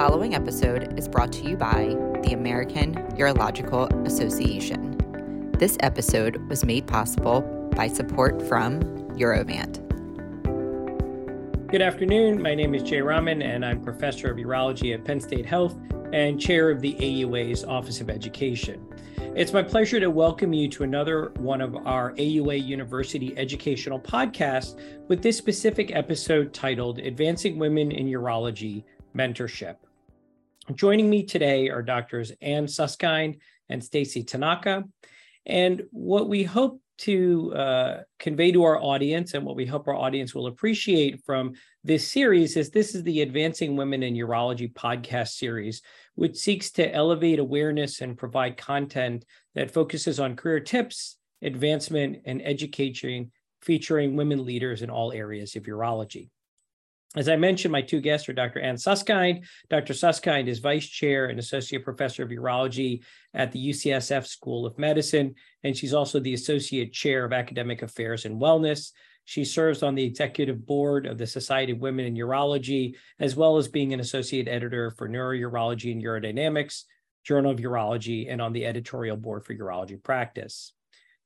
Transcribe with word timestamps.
following 0.00 0.34
episode 0.34 0.98
is 0.98 1.06
brought 1.06 1.30
to 1.30 1.46
you 1.46 1.58
by 1.58 1.94
the 2.22 2.32
American 2.32 2.94
Urological 3.18 3.86
Association. 4.06 4.96
This 5.58 5.76
episode 5.80 6.38
was 6.48 6.64
made 6.64 6.86
possible 6.86 7.42
by 7.76 7.86
support 7.86 8.40
from 8.48 8.80
Urovant. 9.18 9.86
Good 11.68 11.82
afternoon. 11.82 12.40
My 12.40 12.54
name 12.54 12.74
is 12.74 12.82
Jay 12.82 13.02
Raman, 13.02 13.42
and 13.42 13.62
I'm 13.62 13.84
professor 13.84 14.30
of 14.30 14.38
urology 14.38 14.94
at 14.94 15.04
Penn 15.04 15.20
State 15.20 15.44
Health 15.44 15.76
and 16.14 16.40
chair 16.40 16.70
of 16.70 16.80
the 16.80 16.94
AUA's 16.94 17.62
Office 17.64 18.00
of 18.00 18.08
Education. 18.08 18.82
It's 19.36 19.52
my 19.52 19.62
pleasure 19.62 20.00
to 20.00 20.08
welcome 20.08 20.54
you 20.54 20.70
to 20.70 20.82
another 20.82 21.30
one 21.36 21.60
of 21.60 21.76
our 21.76 22.12
AUA 22.12 22.64
University 22.64 23.36
educational 23.36 24.00
podcasts 24.00 24.80
with 25.08 25.22
this 25.22 25.36
specific 25.36 25.94
episode 25.94 26.54
titled 26.54 27.00
Advancing 27.00 27.58
Women 27.58 27.92
in 27.92 28.06
Urology 28.06 28.84
Mentorship. 29.14 29.76
Joining 30.74 31.10
me 31.10 31.24
today 31.24 31.68
are 31.68 31.82
doctors 31.82 32.32
Anne 32.40 32.66
Suskind 32.66 33.38
and 33.68 33.82
Stacy 33.82 34.22
Tanaka. 34.22 34.84
And 35.46 35.82
what 35.90 36.28
we 36.28 36.42
hope 36.42 36.80
to 36.98 37.54
uh, 37.54 38.00
convey 38.18 38.52
to 38.52 38.62
our 38.62 38.80
audience 38.80 39.32
and 39.32 39.44
what 39.44 39.56
we 39.56 39.64
hope 39.64 39.88
our 39.88 39.96
audience 39.96 40.34
will 40.34 40.48
appreciate 40.48 41.24
from 41.24 41.52
this 41.82 42.06
series 42.06 42.56
is 42.56 42.70
this 42.70 42.94
is 42.94 43.02
the 43.04 43.22
Advancing 43.22 43.74
Women 43.74 44.02
in 44.02 44.14
Urology 44.14 44.72
podcast 44.72 45.30
series, 45.30 45.80
which 46.14 46.36
seeks 46.36 46.70
to 46.72 46.94
elevate 46.94 47.38
awareness 47.38 48.02
and 48.02 48.18
provide 48.18 48.58
content 48.58 49.24
that 49.54 49.70
focuses 49.70 50.20
on 50.20 50.36
career 50.36 50.60
tips, 50.60 51.16
advancement, 51.42 52.18
and 52.26 52.42
education 52.44 53.32
featuring 53.62 54.14
women 54.14 54.44
leaders 54.44 54.82
in 54.82 54.90
all 54.90 55.10
areas 55.10 55.56
of 55.56 55.62
urology. 55.64 56.28
As 57.16 57.28
I 57.28 57.34
mentioned, 57.34 57.72
my 57.72 57.82
two 57.82 58.00
guests 58.00 58.28
are 58.28 58.32
Dr. 58.32 58.60
Anne 58.60 58.76
Suskind. 58.76 59.44
Dr. 59.68 59.94
Suskind 59.94 60.46
is 60.46 60.60
vice 60.60 60.86
chair 60.86 61.26
and 61.26 61.40
associate 61.40 61.84
professor 61.84 62.22
of 62.22 62.30
urology 62.30 63.02
at 63.34 63.50
the 63.50 63.70
UCSF 63.70 64.26
School 64.26 64.64
of 64.64 64.78
Medicine, 64.78 65.34
and 65.64 65.76
she's 65.76 65.92
also 65.92 66.20
the 66.20 66.34
associate 66.34 66.92
chair 66.92 67.24
of 67.24 67.32
academic 67.32 67.82
affairs 67.82 68.26
and 68.26 68.40
wellness. 68.40 68.92
She 69.24 69.44
serves 69.44 69.82
on 69.82 69.96
the 69.96 70.04
executive 70.04 70.64
board 70.64 71.06
of 71.06 71.18
the 71.18 71.26
Society 71.26 71.72
of 71.72 71.80
Women 71.80 72.06
in 72.06 72.14
Urology, 72.14 72.94
as 73.18 73.34
well 73.34 73.56
as 73.56 73.66
being 73.66 73.92
an 73.92 74.00
associate 74.00 74.46
editor 74.46 74.92
for 74.92 75.08
Neurourology 75.08 75.90
and 75.90 76.02
Urodynamics, 76.02 76.84
Journal 77.24 77.50
of 77.50 77.58
Urology, 77.58 78.30
and 78.30 78.40
on 78.40 78.52
the 78.52 78.66
editorial 78.66 79.16
board 79.16 79.44
for 79.44 79.54
Urology 79.54 80.00
Practice. 80.00 80.74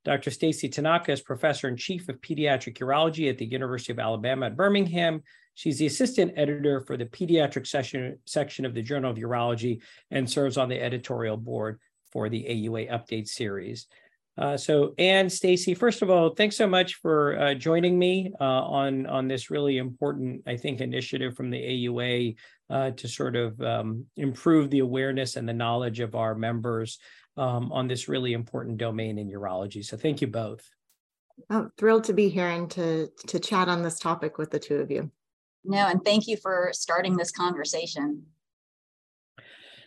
Dr. 0.04 0.30
Stacy 0.30 0.68
Tanaka 0.68 1.12
is 1.12 1.20
professor 1.22 1.68
and 1.68 1.78
chief 1.78 2.08
of 2.08 2.20
pediatric 2.20 2.78
urology 2.78 3.30
at 3.30 3.38
the 3.38 3.46
University 3.46 3.92
of 3.92 3.98
Alabama 3.98 4.46
at 4.46 4.56
Birmingham. 4.56 5.22
She's 5.54 5.78
the 5.78 5.86
assistant 5.86 6.32
editor 6.36 6.80
for 6.80 6.96
the 6.96 7.06
pediatric 7.06 7.66
section, 7.66 8.18
section 8.26 8.64
of 8.64 8.74
the 8.74 8.82
Journal 8.82 9.10
of 9.10 9.16
Urology 9.16 9.80
and 10.10 10.28
serves 10.28 10.56
on 10.56 10.68
the 10.68 10.80
editorial 10.80 11.36
board 11.36 11.78
for 12.12 12.28
the 12.28 12.44
AUA 12.44 12.90
Update 12.90 13.28
series. 13.28 13.86
Uh, 14.36 14.56
so, 14.56 14.94
Anne, 14.98 15.30
Stacy, 15.30 15.74
first 15.74 16.02
of 16.02 16.10
all, 16.10 16.30
thanks 16.30 16.56
so 16.56 16.66
much 16.66 16.96
for 16.96 17.38
uh, 17.38 17.54
joining 17.54 17.96
me 17.96 18.32
uh, 18.40 18.44
on 18.44 19.06
on 19.06 19.28
this 19.28 19.48
really 19.48 19.78
important, 19.78 20.42
I 20.44 20.56
think, 20.56 20.80
initiative 20.80 21.36
from 21.36 21.50
the 21.50 21.62
AUA 21.62 22.34
uh, 22.68 22.90
to 22.90 23.06
sort 23.06 23.36
of 23.36 23.60
um, 23.60 24.06
improve 24.16 24.70
the 24.70 24.80
awareness 24.80 25.36
and 25.36 25.48
the 25.48 25.52
knowledge 25.52 26.00
of 26.00 26.16
our 26.16 26.34
members 26.34 26.98
um, 27.36 27.70
on 27.70 27.86
this 27.86 28.08
really 28.08 28.32
important 28.32 28.78
domain 28.78 29.18
in 29.18 29.30
urology. 29.30 29.84
So, 29.84 29.96
thank 29.96 30.20
you 30.20 30.26
both. 30.26 30.68
Oh, 31.48 31.70
thrilled 31.78 32.04
to 32.04 32.12
be 32.12 32.28
here 32.28 32.48
and 32.48 32.68
to 32.72 33.10
to 33.28 33.38
chat 33.38 33.68
on 33.68 33.82
this 33.82 34.00
topic 34.00 34.36
with 34.36 34.50
the 34.50 34.58
two 34.58 34.78
of 34.78 34.90
you. 34.90 35.12
No, 35.64 35.86
and 35.86 36.04
thank 36.04 36.26
you 36.26 36.36
for 36.36 36.70
starting 36.72 37.16
this 37.16 37.30
conversation. 37.30 38.24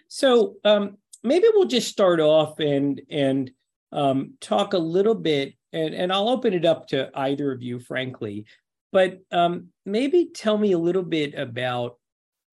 So, 0.07 0.55
um, 0.63 0.97
maybe 1.23 1.47
we'll 1.53 1.67
just 1.67 1.89
start 1.89 2.19
off 2.19 2.59
and 2.59 3.01
and 3.09 3.51
um, 3.91 4.33
talk 4.41 4.73
a 4.73 4.77
little 4.77 5.15
bit, 5.15 5.53
and, 5.73 5.93
and 5.93 6.11
I'll 6.11 6.29
open 6.29 6.53
it 6.53 6.65
up 6.65 6.87
to 6.87 7.09
either 7.13 7.51
of 7.51 7.61
you, 7.61 7.79
frankly, 7.79 8.45
but 8.91 9.19
um, 9.31 9.67
maybe 9.85 10.29
tell 10.33 10.57
me 10.57 10.73
a 10.73 10.79
little 10.79 11.03
bit 11.03 11.35
about 11.35 11.97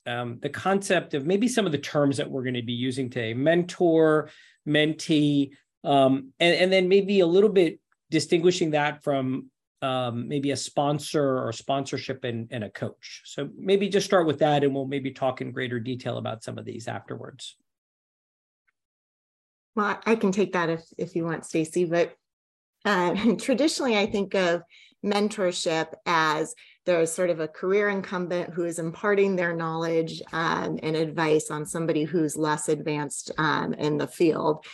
um, 0.07 0.39
the 0.43 0.51
concept 0.51 1.15
of 1.15 1.27
maybe 1.27 1.49
some 1.49 1.67
of 1.67 1.73
the 1.73 1.79
terms 1.79 2.19
that 2.19 2.31
we're 2.31 2.43
going 2.43 2.55
to 2.55 2.63
be 2.63 2.73
using 2.73 3.09
today 3.11 3.35
mentor, 3.35 4.31
mentee, 4.69 5.51
um, 5.83 6.33
and, 6.41 6.55
and 6.57 6.73
then 6.73 6.89
maybe 6.89 7.21
a 7.21 7.27
little 7.27 7.51
bit 7.51 7.81
distinguishing 8.11 8.73
that 8.73 9.03
from 9.03 9.51
um, 9.85 10.27
maybe 10.29 10.51
a 10.51 10.57
sponsor 10.57 11.39
or 11.39 11.53
sponsorship 11.53 12.25
and, 12.25 12.49
and 12.51 12.65
a 12.65 12.71
coach. 12.71 13.23
So 13.27 13.51
maybe 13.57 13.89
just 13.89 14.07
start 14.07 14.27
with 14.27 14.39
that, 14.39 14.65
and 14.65 14.75
we'll 14.75 14.87
maybe 14.87 15.11
talk 15.11 15.43
in 15.43 15.53
greater 15.53 15.79
detail 15.79 16.17
about 16.17 16.43
some 16.43 16.57
of 16.57 16.65
these 16.65 16.89
afterwards. 16.89 17.57
Well, 19.77 20.01
I 20.07 20.17
can 20.17 20.33
take 20.33 20.55
that 20.55 20.71
if 20.71 20.83
if 20.97 21.15
you 21.15 21.25
want, 21.25 21.45
Stacy. 21.45 21.85
But 21.85 22.15
uh, 22.85 23.35
traditionally, 23.39 23.99
I 23.99 24.07
think 24.07 24.35
of 24.35 24.63
mentorship 25.05 25.93
as 26.07 26.55
there's 26.87 27.13
sort 27.13 27.29
of 27.29 27.41
a 27.41 27.49
career 27.49 27.91
incumbent 27.91 28.55
who 28.55 28.65
is 28.65 28.79
imparting 28.79 29.37
their 29.37 29.55
knowledge 29.55 30.23
um, 30.33 30.79
and 30.83 30.97
advice 30.97 31.51
on 31.51 31.67
somebody 31.67 32.05
who's 32.05 32.37
less 32.37 32.69
advanced 32.69 33.31
um, 33.37 33.75
in 33.75 33.99
the 33.99 34.07
field. 34.07 34.65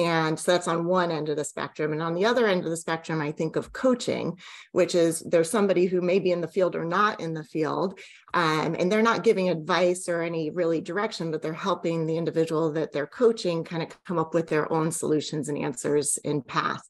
And 0.00 0.38
so 0.38 0.52
that's 0.52 0.68
on 0.68 0.86
one 0.86 1.10
end 1.10 1.28
of 1.28 1.36
the 1.36 1.44
spectrum. 1.44 1.92
And 1.92 2.02
on 2.02 2.14
the 2.14 2.24
other 2.24 2.46
end 2.46 2.64
of 2.64 2.70
the 2.70 2.76
spectrum, 2.76 3.20
I 3.20 3.32
think 3.32 3.56
of 3.56 3.74
coaching, 3.74 4.38
which 4.72 4.94
is 4.94 5.20
there's 5.20 5.50
somebody 5.50 5.84
who 5.84 6.00
may 6.00 6.18
be 6.18 6.32
in 6.32 6.40
the 6.40 6.48
field 6.48 6.74
or 6.74 6.86
not 6.86 7.20
in 7.20 7.34
the 7.34 7.44
field, 7.44 7.98
um, 8.32 8.74
and 8.78 8.90
they're 8.90 9.02
not 9.02 9.24
giving 9.24 9.50
advice 9.50 10.08
or 10.08 10.22
any 10.22 10.48
really 10.50 10.80
direction, 10.80 11.30
but 11.30 11.42
they're 11.42 11.52
helping 11.52 12.06
the 12.06 12.16
individual 12.16 12.72
that 12.72 12.92
they're 12.92 13.06
coaching 13.06 13.62
kind 13.62 13.82
of 13.82 14.04
come 14.04 14.18
up 14.18 14.32
with 14.32 14.48
their 14.48 14.72
own 14.72 14.90
solutions 14.90 15.50
and 15.50 15.58
answers 15.58 16.18
and 16.24 16.46
path. 16.46 16.82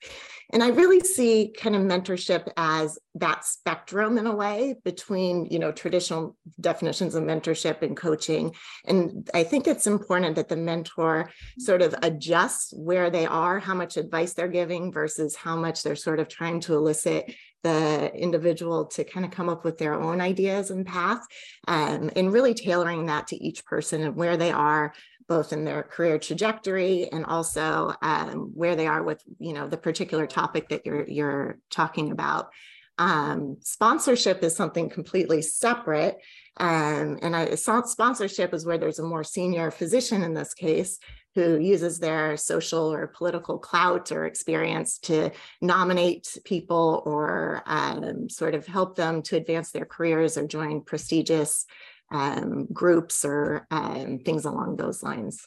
And 0.53 0.63
I 0.63 0.69
really 0.69 1.01
see 1.01 1.53
kind 1.57 1.77
of 1.77 1.83
mentorship 1.83 2.51
as 2.57 2.99
that 3.15 3.45
spectrum 3.45 4.19
in 4.19 4.27
a 4.27 4.35
way 4.35 4.77
between, 4.85 5.47
you 5.47 5.59
know, 5.59 5.73
traditional 5.73 6.37
definitions 6.61 7.15
of 7.15 7.25
mentorship 7.25 7.83
and 7.83 7.97
coaching. 7.97 8.55
And 8.85 9.29
I 9.33 9.45
think 9.45 9.67
it's 9.67 9.87
important 9.87 10.37
that 10.37 10.49
the 10.49 10.57
mentor 10.57 11.31
sort 11.59 11.83
of 11.83 11.95
adjusts 12.03 12.73
where 12.77 13.11
they 13.11 13.27
are, 13.27 13.59
how 13.59 13.75
much 13.75 13.97
advice 13.97 14.35
they're 14.35 14.49
giving 14.49 14.93
versus 14.93 15.37
how 15.37 15.57
much 15.57 15.83
they're 15.83 15.97
sort 15.97 16.21
of 16.21 16.29
trying 16.29 16.61
to 16.61 16.75
elicit 16.75 17.33
the 17.63 18.11
individual 18.15 18.87
to 18.87 19.05
kind 19.05 19.27
of 19.27 19.33
come 19.33 19.49
up 19.49 19.65
with 19.65 19.79
their 19.79 19.95
own 19.95 20.21
ideas 20.21 20.71
and 20.71 20.87
path 20.87 21.21
um, 21.69 22.11
and 22.17 22.33
really 22.33 22.55
tailoring 22.55 23.07
that 23.07 23.27
to 23.27 23.37
each 23.37 23.65
person 23.65 24.03
and 24.03 24.17
where 24.17 24.37
they 24.37 24.51
are 24.51 24.95
both 25.31 25.53
in 25.53 25.65
their 25.65 25.85
career 25.85 26.19
trajectory 26.19 27.09
and 27.11 27.25
also 27.25 27.95
um, 28.03 28.51
where 28.53 28.75
they 28.75 28.89
are 28.89 29.03
with 29.03 29.23
you 29.39 29.55
know 29.55 29.67
the 29.69 29.77
particular 29.79 30.27
topic 30.27 30.69
that 30.69 30.85
you're 30.85 31.09
you're 31.09 31.59
talking 31.71 32.11
about. 32.11 32.51
Um, 32.99 33.57
sponsorship 33.63 34.43
is 34.43 34.55
something 34.55 34.91
completely 34.91 35.41
separate 35.41 36.19
um, 36.59 37.19
and 37.23 37.35
I, 37.35 37.55
sponsorship 37.55 38.53
is 38.53 38.67
where 38.67 38.77
there's 38.77 38.99
a 38.99 39.03
more 39.03 39.25
senior 39.25 39.71
physician 39.71 40.23
in 40.23 40.35
this 40.35 40.53
case 40.53 40.99
who 41.35 41.59
uses 41.59 41.99
their 41.99 42.37
social 42.37 42.93
or 42.93 43.07
political 43.07 43.59
clout 43.59 44.11
or 44.11 44.27
experience 44.27 44.99
to 44.99 45.31
nominate 45.63 46.37
people 46.45 47.03
or 47.07 47.63
um, 47.67 48.29
sort 48.29 48.55
of 48.55 48.67
help 48.67 48.97
them 48.97 49.23
to 49.23 49.37
advance 49.37 49.71
their 49.71 49.85
careers 49.85 50.37
or 50.37 50.47
join 50.47 50.83
prestigious 50.83 51.67
um, 52.11 52.67
groups 52.73 53.25
or 53.25 53.67
um, 53.71 54.19
things 54.25 54.45
along 54.45 54.77
those 54.77 55.03
lines. 55.03 55.47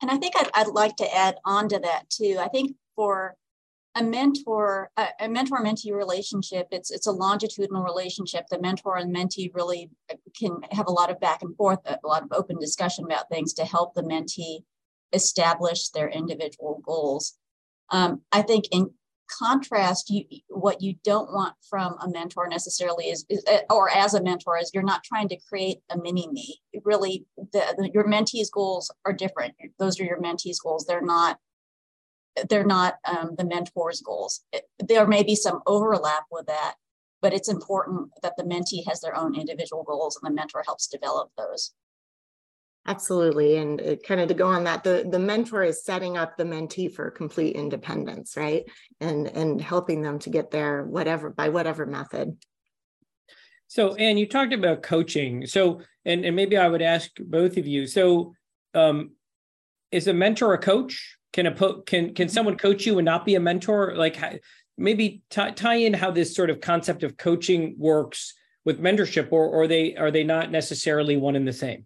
And 0.00 0.10
I 0.10 0.16
think 0.16 0.34
I'd, 0.36 0.50
I'd 0.54 0.68
like 0.68 0.96
to 0.96 1.16
add 1.16 1.36
on 1.44 1.68
to 1.70 1.78
that 1.80 2.08
too. 2.08 2.36
I 2.40 2.48
think 2.48 2.76
for 2.94 3.34
a 3.94 4.02
mentor, 4.02 4.90
a, 4.96 5.08
a 5.20 5.28
mentor 5.28 5.62
mentee 5.62 5.92
relationship, 5.92 6.68
it's 6.70 6.90
it's 6.90 7.06
a 7.06 7.12
longitudinal 7.12 7.82
relationship. 7.82 8.44
The 8.48 8.60
mentor 8.60 8.96
and 8.96 9.14
mentee 9.14 9.50
really 9.54 9.90
can 10.38 10.60
have 10.70 10.86
a 10.86 10.92
lot 10.92 11.10
of 11.10 11.18
back 11.18 11.42
and 11.42 11.56
forth, 11.56 11.80
a 11.86 11.98
lot 12.06 12.22
of 12.22 12.28
open 12.32 12.58
discussion 12.60 13.04
about 13.04 13.28
things 13.28 13.52
to 13.54 13.64
help 13.64 13.94
the 13.94 14.02
mentee 14.02 14.60
establish 15.12 15.88
their 15.88 16.08
individual 16.08 16.80
goals. 16.84 17.34
Um, 17.90 18.22
I 18.30 18.42
think 18.42 18.66
in 18.70 18.90
contrast, 19.28 20.10
you 20.10 20.24
what 20.48 20.82
you 20.82 20.94
don't 21.04 21.32
want 21.32 21.54
from 21.68 21.96
a 22.00 22.08
mentor 22.08 22.48
necessarily 22.48 23.06
is, 23.06 23.24
is 23.28 23.44
or 23.70 23.90
as 23.90 24.14
a 24.14 24.22
mentor 24.22 24.58
is 24.58 24.70
you're 24.72 24.82
not 24.82 25.04
trying 25.04 25.28
to 25.28 25.38
create 25.48 25.78
a 25.90 25.98
mini 25.98 26.28
me. 26.28 26.60
Really, 26.84 27.26
the, 27.36 27.74
the, 27.76 27.90
your 27.92 28.06
mentee's 28.06 28.50
goals 28.50 28.90
are 29.04 29.12
different. 29.12 29.54
Those 29.78 30.00
are 30.00 30.04
your 30.04 30.20
mentee's 30.20 30.60
goals. 30.60 30.86
They're 30.86 31.02
not 31.02 31.38
they're 32.48 32.64
not 32.64 32.96
um, 33.04 33.34
the 33.36 33.44
mentor's 33.44 34.00
goals. 34.00 34.42
It, 34.52 34.64
there 34.78 35.06
may 35.06 35.22
be 35.22 35.34
some 35.34 35.60
overlap 35.66 36.24
with 36.30 36.46
that, 36.46 36.74
but 37.20 37.32
it's 37.32 37.48
important 37.48 38.10
that 38.22 38.36
the 38.36 38.44
mentee 38.44 38.86
has 38.86 39.00
their 39.00 39.16
own 39.16 39.34
individual 39.34 39.82
goals 39.82 40.16
and 40.20 40.30
the 40.30 40.34
mentor 40.34 40.62
helps 40.64 40.86
develop 40.86 41.30
those. 41.36 41.72
Absolutely. 42.88 43.58
And 43.58 43.82
it, 43.82 44.02
kind 44.02 44.18
of 44.18 44.28
to 44.28 44.34
go 44.34 44.46
on 44.46 44.64
that, 44.64 44.82
the, 44.82 45.06
the 45.08 45.18
mentor 45.18 45.62
is 45.62 45.84
setting 45.84 46.16
up 46.16 46.38
the 46.38 46.44
mentee 46.44 46.90
for 46.90 47.10
complete 47.10 47.54
independence, 47.54 48.34
right? 48.34 48.64
And 48.98 49.28
and 49.28 49.60
helping 49.60 50.00
them 50.00 50.18
to 50.20 50.30
get 50.30 50.50
there 50.50 50.84
whatever 50.84 51.28
by 51.28 51.50
whatever 51.50 51.84
method. 51.84 52.38
So, 53.66 53.94
Anne, 53.96 54.16
you 54.16 54.26
talked 54.26 54.54
about 54.54 54.82
coaching. 54.82 55.46
So, 55.46 55.82
and, 56.06 56.24
and 56.24 56.34
maybe 56.34 56.56
I 56.56 56.66
would 56.66 56.80
ask 56.80 57.10
both 57.20 57.58
of 57.58 57.66
you. 57.66 57.86
So, 57.86 58.32
um, 58.72 59.10
is 59.92 60.06
a 60.08 60.14
mentor 60.14 60.54
a 60.54 60.58
coach? 60.58 61.18
Can 61.34 61.44
a 61.44 61.52
po- 61.52 61.82
can 61.82 62.14
can 62.14 62.30
someone 62.30 62.56
coach 62.56 62.86
you 62.86 62.96
and 62.98 63.04
not 63.04 63.26
be 63.26 63.34
a 63.34 63.40
mentor? 63.40 63.96
Like, 63.96 64.16
maybe 64.78 65.20
t- 65.28 65.52
tie 65.52 65.74
in 65.74 65.92
how 65.92 66.10
this 66.10 66.34
sort 66.34 66.48
of 66.48 66.62
concept 66.62 67.02
of 67.02 67.18
coaching 67.18 67.74
works 67.76 68.32
with 68.64 68.80
mentorship, 68.80 69.28
or 69.30 69.46
or 69.46 69.66
they 69.66 69.94
are 69.94 70.10
they 70.10 70.24
not 70.24 70.50
necessarily 70.50 71.18
one 71.18 71.36
and 71.36 71.46
the 71.46 71.52
same? 71.52 71.84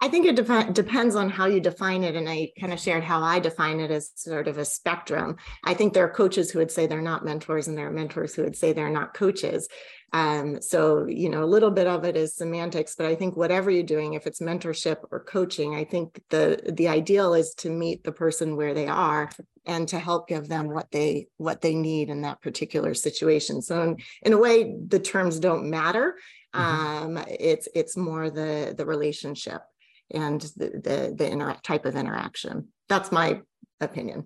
I 0.00 0.08
think 0.08 0.26
it 0.26 0.36
dep- 0.36 0.74
depends 0.74 1.14
on 1.14 1.30
how 1.30 1.46
you 1.46 1.58
define 1.58 2.04
it. 2.04 2.16
And 2.16 2.28
I 2.28 2.50
kind 2.60 2.72
of 2.72 2.80
shared 2.80 3.02
how 3.02 3.22
I 3.22 3.38
define 3.38 3.80
it 3.80 3.90
as 3.90 4.12
sort 4.14 4.46
of 4.46 4.58
a 4.58 4.64
spectrum. 4.64 5.36
I 5.64 5.74
think 5.74 5.94
there 5.94 6.04
are 6.04 6.10
coaches 6.10 6.50
who 6.50 6.58
would 6.58 6.70
say 6.70 6.86
they're 6.86 7.00
not 7.00 7.24
mentors, 7.24 7.66
and 7.66 7.78
there 7.78 7.88
are 7.88 7.92
mentors 7.92 8.34
who 8.34 8.42
would 8.42 8.56
say 8.56 8.72
they're 8.72 8.90
not 8.90 9.14
coaches. 9.14 9.68
Um, 10.12 10.60
so, 10.62 11.06
you 11.06 11.28
know, 11.28 11.42
a 11.42 11.46
little 11.46 11.70
bit 11.70 11.86
of 11.86 12.04
it 12.04 12.16
is 12.16 12.36
semantics, 12.36 12.94
but 12.94 13.06
I 13.06 13.14
think 13.14 13.36
whatever 13.36 13.70
you're 13.70 13.82
doing, 13.82 14.14
if 14.14 14.26
it's 14.26 14.40
mentorship 14.40 14.98
or 15.10 15.24
coaching, 15.24 15.74
I 15.74 15.84
think 15.84 16.20
the 16.30 16.60
the 16.72 16.88
ideal 16.88 17.34
is 17.34 17.54
to 17.54 17.70
meet 17.70 18.04
the 18.04 18.12
person 18.12 18.56
where 18.56 18.74
they 18.74 18.86
are 18.86 19.30
and 19.64 19.88
to 19.88 19.98
help 19.98 20.28
give 20.28 20.46
them 20.46 20.72
what 20.72 20.90
they 20.90 21.28
what 21.38 21.60
they 21.60 21.74
need 21.74 22.08
in 22.08 22.22
that 22.22 22.40
particular 22.40 22.94
situation. 22.94 23.62
So 23.62 23.82
in, 23.82 23.96
in 24.22 24.32
a 24.32 24.38
way, 24.38 24.76
the 24.86 25.00
terms 25.00 25.40
don't 25.40 25.70
matter. 25.70 26.16
Mm-hmm. 26.54 27.18
Um, 27.18 27.24
it's 27.28 27.68
it's 27.74 27.96
more 27.96 28.30
the 28.30 28.74
the 28.76 28.86
relationship 28.86 29.62
and 30.12 30.40
the 30.40 30.70
the, 30.82 31.14
the 31.16 31.30
interact 31.30 31.64
type 31.64 31.84
of 31.84 31.96
interaction. 31.96 32.68
That's 32.88 33.12
my 33.12 33.40
opinion. 33.80 34.24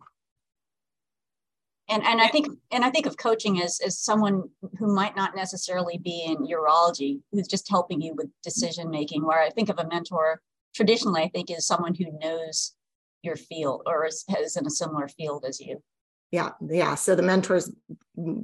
And 1.88 2.04
and 2.04 2.20
I 2.20 2.28
think 2.28 2.48
and 2.70 2.84
I 2.84 2.90
think 2.90 3.06
of 3.06 3.16
coaching 3.16 3.60
as 3.60 3.80
as 3.84 3.98
someone 3.98 4.44
who 4.78 4.94
might 4.94 5.16
not 5.16 5.34
necessarily 5.34 5.98
be 5.98 6.24
in 6.24 6.46
urology, 6.46 7.20
who's 7.32 7.48
just 7.48 7.68
helping 7.68 8.00
you 8.00 8.14
with 8.14 8.28
decision 8.42 8.90
making. 8.90 9.24
Where 9.24 9.42
I 9.42 9.50
think 9.50 9.68
of 9.68 9.78
a 9.78 9.88
mentor 9.88 10.40
traditionally, 10.74 11.22
I 11.22 11.28
think 11.28 11.50
is 11.50 11.66
someone 11.66 11.94
who 11.94 12.18
knows 12.20 12.74
your 13.22 13.36
field 13.36 13.82
or 13.86 14.06
is, 14.06 14.24
is 14.38 14.56
in 14.56 14.66
a 14.66 14.70
similar 14.70 15.08
field 15.08 15.44
as 15.46 15.60
you. 15.60 15.82
Yeah, 16.30 16.50
yeah. 16.60 16.94
So 16.94 17.16
the 17.16 17.22
mentors 17.22 17.72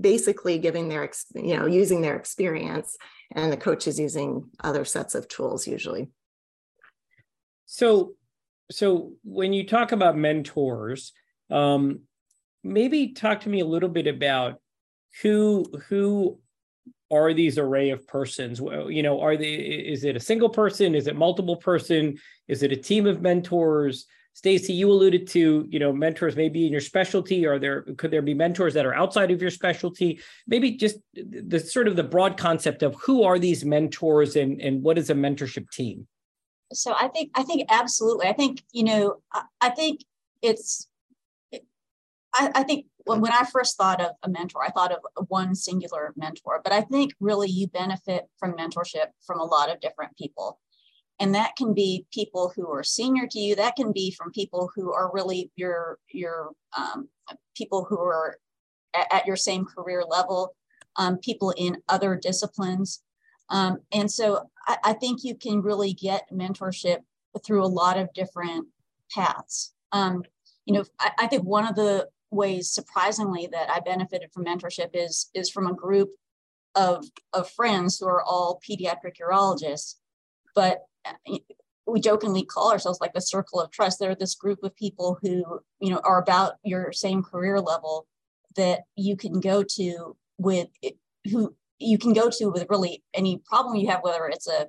basically 0.00 0.58
giving 0.58 0.88
their, 0.88 1.08
you 1.34 1.56
know, 1.56 1.66
using 1.66 2.00
their 2.00 2.16
experience, 2.16 2.96
and 3.32 3.52
the 3.52 3.56
coach 3.56 3.86
is 3.86 3.98
using 3.98 4.50
other 4.64 4.84
sets 4.84 5.14
of 5.14 5.28
tools 5.28 5.68
usually. 5.68 6.08
So, 7.66 8.14
so 8.70 9.12
when 9.22 9.52
you 9.52 9.66
talk 9.66 9.92
about 9.92 10.16
mentors, 10.16 11.12
um, 11.50 12.00
maybe 12.64 13.12
talk 13.12 13.40
to 13.42 13.48
me 13.48 13.60
a 13.60 13.66
little 13.66 13.88
bit 13.88 14.06
about 14.06 14.60
who 15.22 15.66
who 15.88 16.38
are 17.10 17.32
these 17.32 17.58
array 17.58 17.90
of 17.90 18.06
persons? 18.06 18.60
You 18.60 19.02
know 19.02 19.20
are 19.20 19.36
they 19.36 19.54
is 19.54 20.04
it 20.04 20.16
a 20.16 20.20
single 20.20 20.48
person? 20.48 20.94
Is 20.94 21.06
it 21.06 21.16
multiple 21.16 21.56
person? 21.56 22.18
Is 22.48 22.62
it 22.62 22.72
a 22.72 22.76
team 22.76 23.06
of 23.06 23.22
mentors? 23.22 24.06
Stacy 24.32 24.74
you 24.74 24.90
alluded 24.90 25.26
to 25.28 25.66
you 25.68 25.78
know 25.78 25.92
mentors 25.92 26.36
maybe 26.36 26.66
in 26.66 26.72
your 26.72 26.80
specialty. 26.80 27.46
Are 27.46 27.58
there 27.58 27.82
could 27.96 28.10
there 28.10 28.22
be 28.22 28.34
mentors 28.34 28.74
that 28.74 28.84
are 28.84 28.94
outside 28.94 29.30
of 29.30 29.40
your 29.40 29.50
specialty? 29.50 30.20
Maybe 30.46 30.72
just 30.72 30.98
the 31.14 31.58
sort 31.60 31.88
of 31.88 31.96
the 31.96 32.04
broad 32.04 32.36
concept 32.36 32.82
of 32.82 32.94
who 32.96 33.22
are 33.22 33.38
these 33.38 33.64
mentors 33.64 34.36
and 34.36 34.60
and 34.60 34.82
what 34.82 34.98
is 34.98 35.10
a 35.10 35.14
mentorship 35.14 35.70
team 35.70 36.06
so 36.72 36.94
i 36.98 37.08
think 37.08 37.30
i 37.34 37.42
think 37.42 37.64
absolutely 37.70 38.26
i 38.26 38.32
think 38.32 38.62
you 38.72 38.84
know 38.84 39.16
i, 39.32 39.42
I 39.60 39.70
think 39.70 40.04
it's 40.42 40.88
I, 42.36 42.50
I 42.54 42.62
think 42.62 42.86
when, 43.04 43.20
when 43.20 43.32
I 43.32 43.44
first 43.44 43.76
thought 43.76 44.00
of 44.00 44.12
a 44.22 44.28
mentor, 44.28 44.62
I 44.62 44.70
thought 44.70 44.92
of 44.92 45.00
one 45.28 45.54
singular 45.54 46.12
mentor, 46.16 46.60
but 46.62 46.72
I 46.72 46.82
think 46.82 47.14
really 47.20 47.48
you 47.48 47.66
benefit 47.68 48.24
from 48.38 48.52
mentorship 48.52 49.06
from 49.24 49.40
a 49.40 49.44
lot 49.44 49.70
of 49.70 49.80
different 49.80 50.16
people. 50.16 50.60
And 51.18 51.34
that 51.34 51.56
can 51.56 51.72
be 51.72 52.04
people 52.12 52.52
who 52.54 52.70
are 52.70 52.84
senior 52.84 53.26
to 53.28 53.38
you. 53.38 53.56
That 53.56 53.76
can 53.76 53.90
be 53.90 54.10
from 54.10 54.32
people 54.32 54.70
who 54.74 54.92
are 54.92 55.10
really 55.14 55.50
your 55.56 55.98
your 56.12 56.50
um, 56.76 57.08
people 57.56 57.86
who 57.88 57.98
are 57.98 58.36
at, 58.94 59.06
at, 59.10 59.26
your 59.26 59.36
same 59.36 59.64
career 59.64 60.04
level, 60.06 60.54
um, 60.96 61.16
people 61.16 61.54
in 61.56 61.78
other 61.88 62.16
disciplines. 62.16 63.02
Um, 63.48 63.78
and 63.92 64.10
so 64.10 64.48
I, 64.66 64.76
I, 64.84 64.92
think 64.94 65.22
you 65.22 65.34
can 65.36 65.62
really 65.62 65.92
get 65.92 66.28
mentorship 66.32 66.98
through 67.44 67.64
a 67.64 67.66
lot 67.66 67.98
of 67.98 68.12
different 68.12 68.66
paths. 69.14 69.72
Um, 69.92 70.24
you 70.64 70.74
know, 70.74 70.84
I, 70.98 71.10
I, 71.20 71.26
think 71.28 71.44
one 71.44 71.66
of 71.66 71.76
the 71.76 72.08
ways 72.30 72.70
surprisingly 72.70 73.48
that 73.52 73.70
I 73.70 73.80
benefited 73.80 74.30
from 74.32 74.46
mentorship 74.46 74.90
is 74.94 75.30
is 75.34 75.48
from 75.48 75.66
a 75.66 75.74
group 75.74 76.10
of 76.74 77.04
of 77.32 77.48
friends 77.50 77.98
who 77.98 78.06
are 78.06 78.22
all 78.22 78.60
pediatric 78.68 79.18
urologists, 79.20 79.94
but 80.54 80.80
uh, 81.04 81.38
we 81.86 82.00
jokingly 82.00 82.44
call 82.44 82.72
ourselves 82.72 83.00
like 83.00 83.12
a 83.14 83.20
circle 83.20 83.60
of 83.60 83.70
trust. 83.70 84.00
They're 84.00 84.16
this 84.16 84.34
group 84.34 84.64
of 84.64 84.74
people 84.74 85.18
who 85.22 85.60
you 85.80 85.90
know 85.90 86.00
are 86.02 86.20
about 86.20 86.54
your 86.64 86.92
same 86.92 87.22
career 87.22 87.60
level 87.60 88.06
that 88.56 88.80
you 88.96 89.16
can 89.16 89.40
go 89.40 89.62
to 89.62 90.16
with 90.38 90.68
who 91.30 91.54
you 91.78 91.98
can 91.98 92.12
go 92.12 92.30
to 92.30 92.46
with 92.46 92.66
really 92.68 93.02
any 93.14 93.38
problem 93.44 93.76
you 93.76 93.88
have, 93.88 94.00
whether 94.02 94.26
it's 94.26 94.48
a 94.48 94.68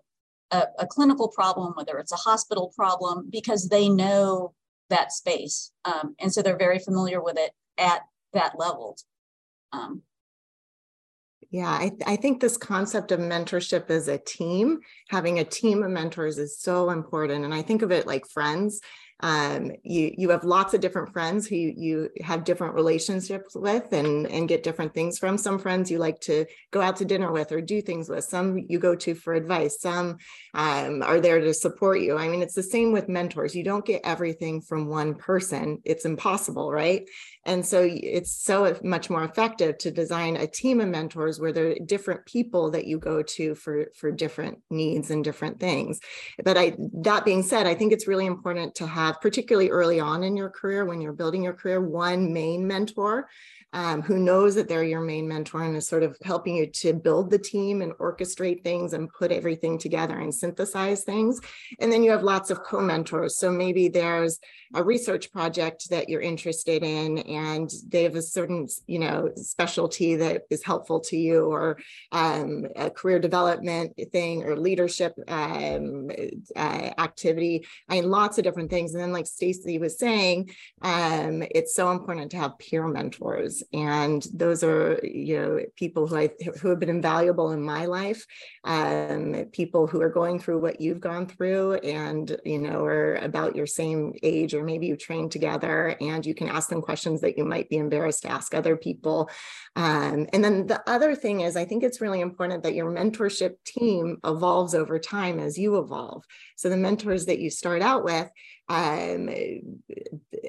a, 0.52 0.64
a 0.80 0.88
clinical 0.88 1.28
problem, 1.28 1.74
whether 1.76 1.98
it's 1.98 2.12
a 2.12 2.18
hospital 2.18 2.72
problem, 2.76 3.28
because 3.30 3.68
they 3.68 3.90
know 3.90 4.54
that 4.90 5.12
space. 5.12 5.72
Um, 5.86 6.16
and 6.20 6.34
so 6.34 6.42
they're 6.42 6.58
very 6.58 6.80
familiar 6.80 7.22
with 7.22 7.38
it 7.38 7.52
at 7.78 8.02
that 8.34 8.54
level. 8.58 8.98
Um, 9.74 10.04
yeah, 11.50 11.70
I, 11.70 11.92
I 12.06 12.16
think 12.18 12.40
this 12.40 12.58
concept 12.58 13.12
of 13.12 13.20
mentorship 13.20 13.90
as 13.90 14.08
a 14.08 14.18
team, 14.18 14.80
having 15.10 15.40
a 15.40 15.46
team 15.46 15.84
of 15.84 15.92
mentors 15.92 16.38
is 16.38 16.60
so 16.60 16.90
important. 16.90 17.46
And 17.46 17.54
I 17.54 17.62
think 17.62 17.82
of 17.82 17.92
it 17.92 18.08
like 18.08 18.28
friends 18.28 18.82
um, 19.22 19.72
you 19.84 20.14
you 20.16 20.30
have 20.30 20.44
lots 20.44 20.74
of 20.74 20.82
different 20.82 21.12
friends 21.12 21.48
who 21.48 21.56
you, 21.56 22.10
have 22.22 22.44
different 22.44 22.76
relationships 22.76 23.56
with 23.56 23.92
and 23.92 24.28
and 24.28 24.48
get 24.48 24.64
different 24.64 24.94
things 24.94 25.18
from. 25.18 25.38
Some 25.38 25.58
friends 25.58 25.90
you 25.90 25.98
like 25.98 26.20
to 26.22 26.46
go 26.72 26.82
out 26.82 26.98
to 26.98 27.06
dinner 27.06 27.32
with 27.32 27.52
or 27.52 27.62
do 27.62 27.82
things 27.82 28.10
with. 28.10 28.26
Some 28.26 28.60
you 28.70 28.78
go 28.78 28.96
to 28.96 29.16
for 29.16 29.34
advice. 29.34 29.82
Some 29.82 30.18
um, 30.54 31.02
are 31.02 31.20
there 31.20 31.40
to 31.40 31.54
support 31.54 32.02
you. 32.02 32.18
I 32.18 32.28
mean 32.28 32.42
it's 32.44 32.54
the 32.56 32.64
same 32.64 32.92
with 32.92 33.10
mentors. 33.10 33.56
You 33.56 33.64
don't 33.64 33.86
get 33.86 34.02
everything 34.04 34.62
from 34.62 34.88
one 34.88 35.16
person. 35.16 35.82
It's 35.84 36.06
impossible 36.06 36.72
right 36.72 37.08
and 37.48 37.66
so 37.66 37.82
it's 37.82 38.32
so 38.32 38.78
much 38.84 39.10
more 39.10 39.24
effective 39.24 39.80
to 39.80 39.90
design 39.90 40.36
a 40.36 40.46
team 40.46 40.80
of 40.80 40.90
mentors 40.90 41.40
where 41.40 41.52
there 41.52 41.72
are 41.72 41.76
different 41.86 42.24
people 42.26 42.70
that 42.72 42.86
you 42.86 43.00
go 43.00 43.24
to 43.24 43.56
for 43.56 43.88
for 43.96 44.12
different 44.12 44.60
needs 44.70 45.10
and 45.10 45.24
different 45.24 45.60
things. 45.60 46.00
But 46.44 46.56
i 46.56 46.76
that 47.02 47.26
being 47.26 47.42
said 47.42 47.66
i 47.66 47.74
think 47.74 47.92
it's 47.92 48.08
really 48.08 48.28
important 48.28 48.76
to 48.76 48.86
have 48.86 49.08
have, 49.08 49.22
particularly 49.22 49.70
early 49.70 50.00
on 50.00 50.24
in 50.24 50.36
your 50.36 50.50
career, 50.50 50.86
when 50.86 51.02
you're 51.02 51.14
building 51.14 51.44
your 51.44 51.54
career, 51.54 51.80
one 51.82 52.34
main 52.34 52.68
mentor 52.68 53.30
um, 53.74 54.02
who 54.02 54.18
knows 54.18 54.56
that 54.56 54.68
they're 54.68 54.84
your 54.84 55.02
main 55.02 55.28
mentor 55.28 55.64
and 55.64 55.76
is 55.76 55.88
sort 55.88 56.04
of 56.04 56.18
helping 56.24 56.56
you 56.56 56.68
to 56.68 56.94
build 56.94 57.30
the 57.30 57.38
team 57.38 57.82
and 57.82 57.94
orchestrate 57.94 58.64
things 58.64 58.94
and 58.94 59.12
put 59.12 59.32
everything 59.32 59.78
together 59.78 60.18
and 60.20 60.34
synthesize 60.34 61.04
things. 61.04 61.40
And 61.80 61.92
then 61.92 62.04
you 62.04 62.12
have 62.12 62.24
lots 62.24 62.50
of 62.50 62.64
co 62.64 62.82
mentors. 62.82 63.38
So 63.38 63.52
maybe 63.52 63.88
there's 63.88 64.40
a 64.74 64.84
research 64.84 65.32
project 65.32 65.90
that 65.90 66.10
you're 66.10 66.22
interested 66.22 66.84
in 66.84 67.20
and 67.20 67.72
they 67.88 68.04
have 68.04 68.16
a 68.16 68.22
certain 68.22 68.68
you 68.86 69.00
know 69.00 69.30
specialty 69.36 70.16
that 70.16 70.44
is 70.50 70.64
helpful 70.64 71.00
to 71.00 71.18
you 71.18 71.46
or 71.46 71.78
um, 72.12 72.66
a 72.76 72.90
career 72.90 73.20
development 73.20 73.94
thing 74.12 74.44
or 74.44 74.58
leadership 74.58 75.14
um, 75.28 76.10
uh, 76.56 76.90
activity 76.98 77.66
i 77.90 77.96
mean 77.96 78.10
lots 78.10 78.38
of 78.38 78.44
different 78.44 78.70
things 78.70 78.94
and 78.94 79.02
then 79.02 79.14
like 79.14 79.28
stacy 79.28 79.78
was 79.78 79.98
saying 79.98 80.50
um, 80.82 81.44
it's 81.52 81.74
so 81.74 81.92
important 81.92 82.32
to 82.32 82.38
have 82.38 82.58
peer 82.60 82.88
mentors 82.88 83.57
and 83.74 84.28
those 84.34 84.64
are 84.64 85.00
you 85.04 85.40
know 85.40 85.60
people 85.76 86.08
who 86.08 86.18
i 86.18 86.30
who 86.62 86.70
have 86.70 86.80
been 86.80 86.90
invaluable 86.90 87.52
in 87.52 87.62
my 87.62 87.86
life 87.86 88.26
um, 88.64 89.46
people 89.52 89.88
who 89.88 90.02
are 90.02 90.10
going 90.10 90.40
through 90.40 90.60
what 90.60 90.82
you've 90.82 91.00
gone 91.00 91.26
through 91.26 91.74
and 91.76 92.38
you 92.46 92.60
know 92.60 92.84
are 92.84 93.16
about 93.16 93.56
your 93.56 93.66
same 93.66 94.14
age 94.24 94.54
or 94.54 94.64
maybe 94.64 94.88
you 94.88 94.96
trained 94.96 95.32
together 95.32 95.96
and 96.02 96.26
you 96.26 96.34
can 96.34 96.48
ask 96.48 96.70
them 96.70 96.82
questions 96.82 97.22
that 97.22 97.38
you 97.38 97.46
might 97.46 97.70
be 97.70 97.78
embarrassed 97.78 98.24
to 98.24 98.32
ask 98.32 98.54
other 98.54 98.76
people. 98.76 99.30
Um, 99.76 100.28
and 100.34 100.44
then 100.44 100.68
the 100.68 100.82
other 100.90 101.16
thing 101.16 101.42
is, 101.42 101.56
I 101.56 101.66
think 101.66 101.84
it's 101.84 102.02
really 102.02 102.22
important 102.22 102.64
that 102.64 102.76
your 102.76 102.92
mentorship 102.92 103.56
team 103.66 104.18
evolves 104.24 104.74
over 104.74 105.00
time 105.00 105.40
as 105.40 105.58
you 105.58 105.78
evolve. 105.78 106.24
So 106.56 106.70
the 106.70 106.78
mentors 106.78 107.26
that 107.26 107.40
you 107.40 107.50
start 107.50 107.82
out 107.82 108.04
with, 108.04 108.30
um, 108.70 109.30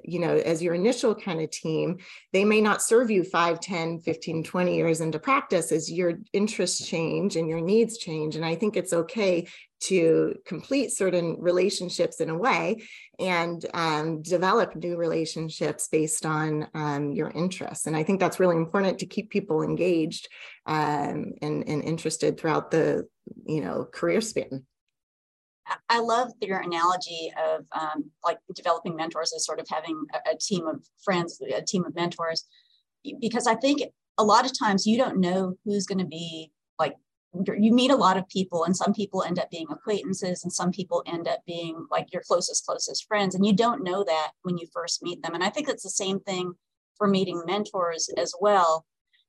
you 0.05 0.19
know, 0.19 0.35
as 0.35 0.63
your 0.63 0.75
initial 0.75 1.15
kind 1.15 1.41
of 1.41 1.51
team, 1.51 1.99
they 2.33 2.45
may 2.45 2.61
not 2.61 2.83
serve 2.83 3.11
you 3.11 3.23
5, 3.23 3.61
10, 3.61 4.01
15, 4.01 4.45
20 4.45 4.77
years 4.77 5.01
into 5.01 5.19
practice 5.19 5.71
as 5.71 5.91
your 5.91 6.15
interests 6.33 6.87
change 6.87 7.37
and 7.37 7.49
your 7.49 7.61
needs 7.61 7.99
change. 7.99 8.37
And 8.37 8.45
I 8.45 8.55
think 8.55 8.77
it's 8.77 8.93
okay 8.93 9.47
to 9.81 10.35
complete 10.45 10.91
certain 10.91 11.37
relationships 11.39 12.21
in 12.21 12.31
a 12.31 12.37
way 12.37 12.83
and 13.21 13.65
um, 13.75 14.23
develop 14.23 14.75
new 14.75 14.97
relationships 14.97 15.89
based 15.89 16.27
on 16.27 16.67
um, 16.75 17.13
your 17.13 17.31
interests. 17.31 17.87
And 17.87 17.97
I 17.97 18.03
think 18.03 18.19
that's 18.19 18.41
really 18.41 18.57
important 18.57 18.99
to 18.99 19.07
keep 19.07 19.31
people 19.31 19.63
engaged 19.63 20.29
um, 20.67 21.33
and, 21.41 21.69
and 21.69 21.85
interested 21.85 22.39
throughout 22.39 22.71
the 22.71 23.07
you 23.47 23.61
know 23.61 23.85
career 23.85 24.21
span. 24.21 24.65
I 25.89 26.01
love 26.01 26.33
your 26.41 26.59
analogy 26.59 27.33
of 27.39 27.67
um, 27.73 28.11
like 28.25 28.39
developing 28.55 28.97
mentors 28.97 29.33
as 29.35 29.45
sort 29.45 29.61
of 29.61 29.67
having 29.71 30.05
a, 30.15 30.33
a 30.33 30.37
team 30.37 30.67
of 30.67 30.83
friends, 31.03 31.41
a 31.41 31.63
team 31.63 31.85
of 31.85 31.95
mentors, 31.95 32.45
because 33.21 33.47
I 33.47 33.55
think 33.55 33.83
a 34.19 34.25
lot 34.25 34.47
of 34.47 34.59
times 34.59 34.87
you 34.87 34.97
don't 34.97 35.21
know 35.21 35.55
who's 35.65 35.87
going 35.87 35.99
to 35.99 36.07
be 36.07 36.51
like 36.79 36.95
you 37.57 37.73
meet 37.73 37.91
a 37.91 37.97
lot 37.97 38.17
of 38.17 38.29
people 38.29 38.65
and 38.65 38.77
some 38.77 38.93
people 38.93 39.23
end 39.23 39.39
up 39.39 39.51
being 39.51 39.67
acquaintances 39.71 40.43
and 40.43 40.53
some 40.53 40.73
people 40.73 41.03
end 41.07 41.29
up 41.29 41.41
being 41.47 41.87
like 41.91 42.13
your 42.13 42.23
closest 42.27 42.65
closest 42.65 43.07
friends 43.07 43.35
and 43.35 43.47
you 43.47 43.53
don't 43.53 43.85
know 43.85 44.03
that 44.03 44.31
when 44.43 44.59
you 44.59 44.67
first 44.73 45.03
meet 45.03 45.23
them 45.23 45.35
and 45.35 45.45
i 45.45 45.51
think 45.51 45.69
it's 45.69 45.83
the 45.83 45.91
same 45.91 46.19
thing 46.21 46.55
for 46.99 47.07
meeting 47.07 47.43
mentors 47.47 48.11
as 48.19 48.35
well. 48.41 48.85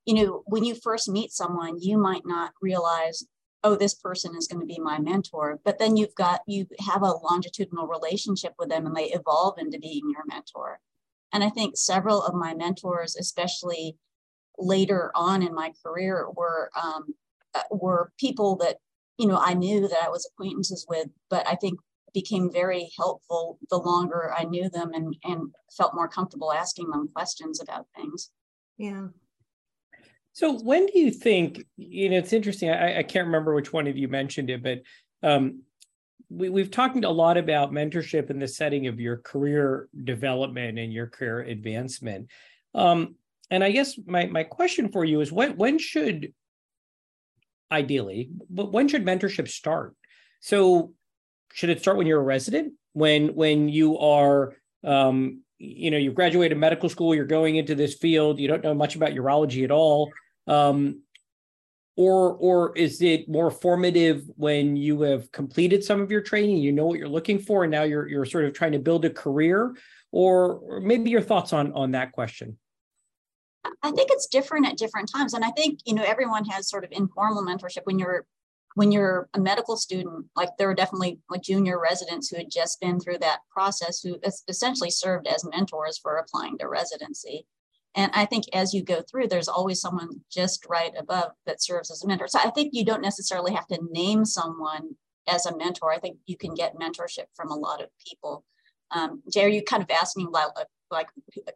You 0.05 0.15
know 0.15 0.43
when 0.48 0.63
you 0.63 0.75
first 0.75 1.08
meet 1.08 1.31
someone 1.31 1.77
you 1.79 1.98
might 1.98 2.24
not 2.25 2.53
realize 2.62 3.24
oh 3.63 3.75
this 3.75 3.94
person 3.94 4.36
is 4.38 4.48
going 4.48 4.60
to 4.60 4.66
be 4.66 4.80
my 4.80 5.00
mentor 5.00 5.60
but 5.63 5.80
then 5.80 5.98
you've 5.98 6.16
got 6.16 6.42
you 6.48 6.66
have 6.80 7.01
a 7.01 7.18
longitudinal 7.24 7.88
relationship 7.88 8.54
with 8.58 8.70
them 8.70 8.86
and 8.86 8.96
they 8.96 9.12
evolve 9.12 9.58
into 9.58 9.80
being 9.80 10.04
your 10.12 10.25
mentor 10.28 10.80
and 11.34 11.44
i 11.44 11.50
think 11.50 11.78
several 11.78 12.22
of 12.22 12.34
my 12.34 12.54
mentors 12.54 13.16
especially 13.16 13.98
later 14.60 15.12
on 15.16 15.42
in 15.42 15.54
my 15.54 15.72
career 15.84 16.28
were 16.36 16.70
um, 16.82 17.13
uh, 17.56 17.62
were 17.72 18.12
people 18.20 18.56
that 18.58 18.78
you 19.18 19.28
know 19.28 19.38
I 19.38 19.54
knew 19.54 19.88
that 19.88 20.04
I 20.04 20.10
was 20.10 20.30
acquaintances 20.32 20.86
with, 20.88 21.08
but 21.30 21.48
I 21.48 21.56
think 21.56 21.80
became 22.13 22.51
very 22.51 22.89
helpful 22.98 23.60
the 23.70 23.78
longer 23.78 24.34
I 24.36 24.44
knew 24.44 24.70
them 24.70 24.92
and 24.94 25.16
and 25.24 25.54
felt 25.75 25.96
more 25.96 26.08
comfortable 26.08 26.51
asking 26.51 26.89
them 26.89 27.10
questions 27.13 27.62
about 27.62 27.88
things. 27.96 28.32
Yeah. 28.78 29.08
So 30.39 30.58
when 30.58 30.86
do 30.86 30.98
you 30.98 31.12
think, 31.12 31.65
you 31.75 32.08
know, 32.08 32.17
it's 32.17 32.31
interesting. 32.31 32.69
I, 32.69 33.00
I 33.00 33.03
can't 33.03 33.25
remember 33.25 33.53
which 33.53 33.74
one 33.74 33.88
of 33.88 33.98
you 33.98 34.08
mentioned 34.08 34.50
it, 34.50 34.63
but 34.63 34.79
um, 35.22 35.63
we, 36.29 36.48
we've 36.48 36.72
talked 36.72 36.96
a 37.03 37.10
lot 37.10 37.36
about 37.36 37.74
mentorship 37.74 38.29
in 38.29 38.39
the 38.39 38.48
setting 38.48 38.88
of 38.88 39.01
your 39.01 39.17
career 39.17 39.89
development 40.01 40.79
and 40.79 40.93
your 40.93 41.08
career 41.08 41.41
advancement. 41.41 42.29
Um, 42.74 43.15
and 43.51 43.65
I 43.65 43.72
guess 43.72 44.00
my 44.08 44.27
my 44.27 44.43
question 44.43 44.93
for 44.93 45.03
you 45.03 45.19
is 45.19 45.29
when 45.29 45.58
when 45.58 45.77
should 45.77 46.34
ideally, 47.69 48.29
but 48.50 48.72
when 48.72 48.88
should 48.88 49.03
mentorship 49.03 49.50
start? 49.50 49.93
So 50.39 50.93
should 51.51 51.69
it 51.69 51.81
start 51.81 51.98
when 51.98 52.08
you're 52.08 52.22
a 52.22 52.24
resident? 52.24 52.75
When 52.93 53.36
when 53.36 53.67
you 53.67 53.98
are 53.98 54.55
um, 54.86 55.41
you 55.58 55.91
know, 55.91 55.98
you've 55.98 56.15
graduated 56.15 56.58
medical 56.58 56.88
school, 56.88 57.13
you're 57.13 57.25
going 57.25 57.58
into 57.58 57.75
this 57.75 57.96
field, 57.96 58.39
you 58.39 58.48
don't 58.48 58.63
know 58.63 58.74
much 58.74 58.96
about 58.96 59.12
urology 59.12 59.65
at 59.65 59.72
all. 59.72 60.10
Um, 60.50 61.03
or 61.96 62.34
or 62.34 62.77
is 62.77 63.01
it 63.01 63.27
more 63.27 63.51
formative 63.51 64.24
when 64.36 64.75
you 64.75 65.01
have 65.01 65.32
completed 65.32 65.84
some 65.84 66.01
of 66.01 66.12
your 66.12 66.22
training, 66.22 66.58
you 66.58 66.72
know 66.72 66.86
what 66.86 66.98
you're 66.98 67.10
looking 67.10 67.39
for, 67.39 67.63
and 67.63 67.72
now 67.72 67.84
you're 67.84 68.08
you're 68.08 68.25
sort 68.25 68.46
of 68.46 68.53
trying 68.53 68.72
to 68.72 68.79
build 68.79 69.06
a 69.06 69.10
career? 69.10 69.75
Or, 70.12 70.56
or 70.56 70.79
maybe 70.79 71.12
your 71.12 71.22
thoughts 71.22 71.53
on 71.53 71.72
on 71.74 71.91
that 71.91 72.13
question. 72.13 72.58
I 73.84 73.91
think 73.91 74.10
it's 74.12 74.27
different 74.27 74.65
at 74.68 74.77
different 74.77 75.12
times. 75.13 75.34
And 75.34 75.44
I 75.44 75.51
think, 75.51 75.79
you 75.86 75.94
know, 75.94 76.03
everyone 76.03 76.46
has 76.46 76.70
sort 76.70 76.84
of 76.84 76.91
informal 76.91 77.44
mentorship 77.44 77.82
when 77.84 78.00
you're 78.00 78.25
when 78.75 78.91
you're 78.91 79.27
a 79.34 79.39
medical 79.39 79.75
student, 79.75 80.25
like 80.36 80.50
there 80.58 80.68
were 80.68 80.75
definitely 80.75 81.20
like 81.29 81.41
junior 81.41 81.79
residents 81.79 82.29
who 82.29 82.38
had 82.38 82.51
just 82.51 82.79
been 82.79 83.00
through 83.00 83.18
that 83.18 83.39
process 83.51 84.00
who 84.00 84.18
essentially 84.48 84.89
served 84.89 85.27
as 85.27 85.44
mentors 85.44 85.98
for 85.98 86.18
applying 86.18 86.58
to 86.60 86.68
residency. 86.68 87.46
And 87.96 88.12
I 88.13 88.25
think 88.25 88.46
as 88.53 88.74
you 88.74 88.84
go 88.84 89.01
through, 89.01 89.27
there's 89.27 89.48
always 89.48 89.81
someone 89.81 90.10
just 90.31 90.65
right 90.69 90.91
above 90.98 91.31
that 91.46 91.62
serves 91.62 91.89
as 91.91 92.03
a 92.03 92.08
mentor. 92.08 92.27
So 92.27 92.39
I 92.39 92.51
think 92.51 92.74
you 92.74 92.86
don't 92.86 93.01
necessarily 93.01 93.53
have 93.53 93.67
to 93.67 93.79
name 93.91 94.25
someone 94.25 94.96
as 95.27 95.46
a 95.46 95.58
mentor. 95.58 95.91
I 95.91 96.00
think 96.00 96.17
you 96.25 96.38
can 96.38 96.53
get 96.53 96.77
mentorship 96.77 97.25
from 97.36 97.50
a 97.50 97.58
lot 97.58 97.81
of 97.81 97.89
people. 98.08 98.43
Um, 98.91 99.22
Jay, 99.31 99.43
are 99.43 99.50
you 99.50 99.63
kind 99.63 99.84
of 99.84 99.89
asking 99.89 100.29
like, 100.31 100.50
like, 100.91 101.08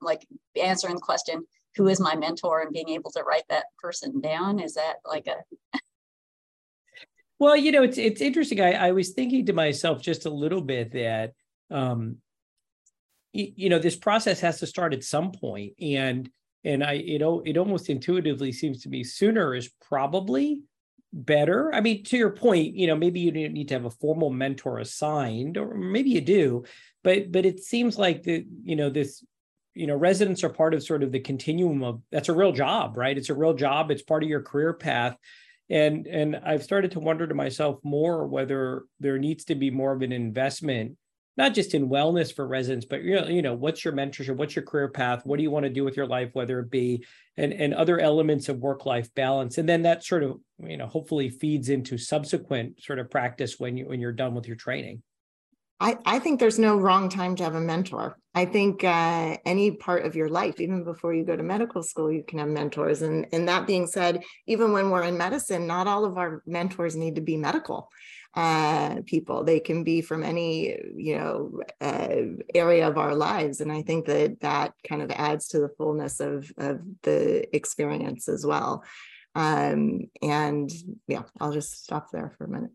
like 0.01 0.27
answering 0.55 0.95
the 0.95 1.01
question, 1.01 1.45
who 1.75 1.87
is 1.87 1.99
my 1.99 2.15
mentor 2.15 2.61
and 2.61 2.73
being 2.73 2.89
able 2.89 3.11
to 3.11 3.23
write 3.23 3.47
that 3.49 3.65
person 3.79 4.21
down 4.21 4.59
is 4.59 4.75
that 4.75 4.95
like 5.05 5.27
a 5.27 5.79
well 7.39 7.55
you 7.55 7.71
know 7.71 7.83
it's 7.83 7.97
it's 7.97 8.21
interesting 8.21 8.61
i, 8.61 8.73
I 8.73 8.91
was 8.91 9.11
thinking 9.11 9.45
to 9.47 9.53
myself 9.53 10.01
just 10.01 10.25
a 10.25 10.29
little 10.29 10.61
bit 10.61 10.91
that 10.93 11.33
um 11.71 12.17
you, 13.33 13.69
know 13.69 13.79
this 13.79 13.95
process 13.95 14.39
has 14.39 14.59
to 14.59 14.67
start 14.67 14.93
at 14.93 15.03
some 15.03 15.31
point 15.31 15.73
and 15.81 16.29
and 16.63 16.83
i 16.83 16.93
you 16.93 17.19
know 17.19 17.41
it 17.45 17.57
almost 17.57 17.89
intuitively 17.89 18.51
seems 18.51 18.83
to 18.83 18.89
me 18.89 19.03
sooner 19.03 19.55
is 19.55 19.69
probably 19.87 20.61
better. 21.13 21.71
I 21.73 21.81
mean 21.81 22.03
to 22.05 22.17
your 22.17 22.31
point 22.31 22.75
you 22.75 22.87
know 22.87 22.95
maybe 22.95 23.19
you 23.19 23.31
don't 23.31 23.53
need 23.53 23.67
to 23.67 23.75
have 23.75 23.85
a 23.85 23.91
formal 23.91 24.31
mentor 24.31 24.79
assigned 24.79 25.57
or 25.57 25.75
maybe 25.75 26.09
you 26.09 26.21
do 26.21 26.63
but 27.03 27.31
but 27.31 27.45
it 27.45 27.59
seems 27.59 27.97
like 27.97 28.23
the 28.23 28.45
you 28.63 28.75
know 28.75 28.89
this 28.89 29.23
you 29.75 29.85
know 29.85 29.95
residents 29.95 30.43
are 30.43 30.49
part 30.49 30.73
of 30.73 30.83
sort 30.83 31.03
of 31.03 31.11
the 31.11 31.19
continuum 31.19 31.83
of 31.83 32.01
that's 32.11 32.29
a 32.29 32.33
real 32.33 32.51
job 32.51 32.97
right? 32.97 33.17
It's 33.17 33.29
a 33.29 33.35
real 33.35 33.53
job. 33.53 33.91
It's 33.91 34.01
part 34.01 34.23
of 34.23 34.29
your 34.29 34.41
career 34.41 34.73
path. 34.73 35.15
And 35.69 36.07
and 36.07 36.35
i've 36.35 36.63
started 36.63 36.91
to 36.91 36.99
wonder 36.99 37.25
to 37.25 37.33
myself 37.33 37.79
more 37.83 38.27
whether 38.27 38.83
there 38.99 39.17
needs 39.17 39.45
to 39.45 39.55
be 39.55 39.71
more 39.71 39.93
of 39.93 40.01
an 40.01 40.11
investment 40.11 40.97
not 41.37 41.53
just 41.53 41.73
in 41.73 41.89
wellness 41.89 42.33
for 42.33 42.47
residents 42.47 42.85
but 42.85 43.03
you 43.03 43.15
know, 43.15 43.27
you 43.27 43.41
know 43.41 43.53
what's 43.53 43.83
your 43.83 43.93
mentorship 43.93 44.35
what's 44.35 44.55
your 44.55 44.65
career 44.65 44.87
path 44.87 45.25
what 45.25 45.37
do 45.37 45.43
you 45.43 45.51
want 45.51 45.63
to 45.63 45.69
do 45.69 45.83
with 45.83 45.97
your 45.97 46.07
life 46.07 46.29
whether 46.33 46.59
it 46.59 46.69
be 46.69 47.03
and 47.37 47.53
and 47.53 47.73
other 47.73 47.99
elements 47.99 48.49
of 48.49 48.59
work 48.59 48.85
life 48.85 49.13
balance 49.15 49.57
and 49.57 49.67
then 49.67 49.83
that 49.83 50.03
sort 50.03 50.23
of 50.23 50.39
you 50.59 50.77
know 50.77 50.87
hopefully 50.87 51.29
feeds 51.29 51.69
into 51.69 51.97
subsequent 51.97 52.81
sort 52.81 52.99
of 52.99 53.09
practice 53.09 53.59
when 53.59 53.77
you 53.77 53.87
when 53.87 53.99
you're 53.99 54.11
done 54.11 54.33
with 54.33 54.47
your 54.47 54.57
training 54.57 55.01
I, 55.79 55.97
I 56.05 56.19
think 56.19 56.39
there's 56.39 56.59
no 56.59 56.77
wrong 56.77 57.09
time 57.09 57.35
to 57.35 57.43
have 57.43 57.55
a 57.55 57.59
mentor. 57.59 58.17
I 58.33 58.45
think 58.45 58.85
uh, 58.85 59.35
any 59.45 59.71
part 59.71 60.05
of 60.05 60.15
your 60.15 60.29
life, 60.29 60.61
even 60.61 60.85
before 60.85 61.13
you 61.13 61.25
go 61.25 61.35
to 61.35 61.43
medical 61.43 61.83
school, 61.83 62.09
you 62.09 62.23
can 62.25 62.39
have 62.39 62.47
mentors. 62.47 63.01
And, 63.01 63.27
and 63.33 63.49
that 63.49 63.67
being 63.67 63.87
said, 63.87 64.23
even 64.47 64.71
when 64.71 64.91
we're 64.91 65.03
in 65.03 65.17
medicine, 65.17 65.67
not 65.67 65.87
all 65.87 66.05
of 66.05 66.17
our 66.17 66.41
mentors 66.45 66.95
need 66.95 67.15
to 67.15 67.21
be 67.21 67.35
medical 67.35 67.89
uh, 68.35 69.01
people. 69.05 69.43
They 69.43 69.59
can 69.59 69.83
be 69.83 70.01
from 70.01 70.23
any, 70.23 70.77
you 70.95 71.17
know, 71.17 71.61
uh, 71.81 72.43
area 72.53 72.87
of 72.87 72.97
our 72.97 73.15
lives. 73.15 73.61
And 73.61 73.71
I 73.71 73.81
think 73.83 74.05
that 74.05 74.39
that 74.41 74.73
kind 74.87 75.01
of 75.01 75.11
adds 75.11 75.47
to 75.49 75.59
the 75.59 75.69
fullness 75.77 76.19
of, 76.19 76.51
of 76.57 76.81
the 77.03 77.55
experience 77.55 78.27
as 78.27 78.45
well. 78.45 78.83
Um, 79.35 80.01
and 80.21 80.71
yeah, 81.07 81.23
I'll 81.39 81.53
just 81.53 81.83
stop 81.83 82.11
there 82.11 82.33
for 82.37 82.45
a 82.45 82.49
minute. 82.49 82.71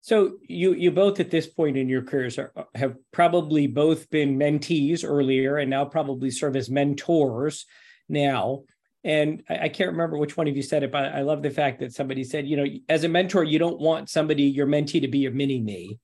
So 0.00 0.38
you 0.48 0.74
you 0.74 0.90
both 0.90 1.20
at 1.20 1.30
this 1.30 1.46
point 1.46 1.76
in 1.76 1.88
your 1.88 2.02
careers 2.02 2.36
are, 2.36 2.52
have 2.74 2.96
probably 3.12 3.68
both 3.68 4.10
been 4.10 4.36
mentees 4.36 5.04
earlier 5.08 5.58
and 5.58 5.70
now 5.70 5.84
probably 5.84 6.30
serve 6.32 6.56
as 6.56 6.68
mentors 6.68 7.66
now. 8.08 8.64
And 9.04 9.42
I, 9.48 9.58
I, 9.64 9.68
can't 9.68 9.90
remember 9.90 10.16
which 10.16 10.36
one 10.36 10.46
of 10.46 10.56
you 10.56 10.62
said 10.62 10.82
it, 10.82 10.92
but 10.92 11.06
I 11.06 11.22
love 11.22 11.42
the 11.42 11.50
fact 11.50 11.80
that 11.80 11.92
somebody 11.92 12.22
said, 12.22 12.46
you 12.46 12.56
know, 12.56 12.66
as 12.88 13.04
a 13.04 13.08
mentor, 13.08 13.42
you 13.42 13.58
don't 13.58 13.80
want 13.80 14.08
somebody, 14.08 14.44
your 14.44 14.66
mentee, 14.66 15.00
to 15.00 15.08
be 15.08 15.18
your 15.18 15.32
mini 15.32 15.60
me. 15.60 15.98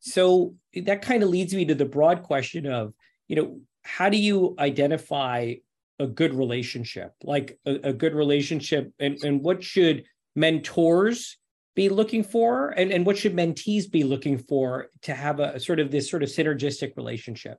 So 0.00 0.54
that 0.74 1.02
kind 1.02 1.22
of 1.22 1.28
leads 1.28 1.54
me 1.54 1.64
to 1.64 1.74
the 1.74 1.84
broad 1.84 2.22
question 2.22 2.66
of, 2.66 2.92
you 3.28 3.36
know, 3.36 3.60
how 3.82 4.08
do 4.08 4.16
you 4.16 4.54
identify 4.58 5.54
a 5.98 6.06
good 6.06 6.34
relationship, 6.34 7.14
like 7.22 7.58
a, 7.66 7.88
a 7.88 7.92
good 7.92 8.14
relationship, 8.14 8.92
and, 8.98 9.22
and 9.24 9.40
what 9.42 9.62
should 9.62 10.04
mentors 10.34 11.38
be 11.74 11.88
looking 11.88 12.22
for? 12.22 12.70
And, 12.70 12.92
and 12.92 13.06
what 13.06 13.16
should 13.16 13.34
mentees 13.34 13.90
be 13.90 14.04
looking 14.04 14.38
for 14.38 14.88
to 15.02 15.14
have 15.14 15.40
a 15.40 15.58
sort 15.58 15.80
of 15.80 15.90
this 15.90 16.10
sort 16.10 16.22
of 16.22 16.28
synergistic 16.28 16.96
relationship? 16.96 17.58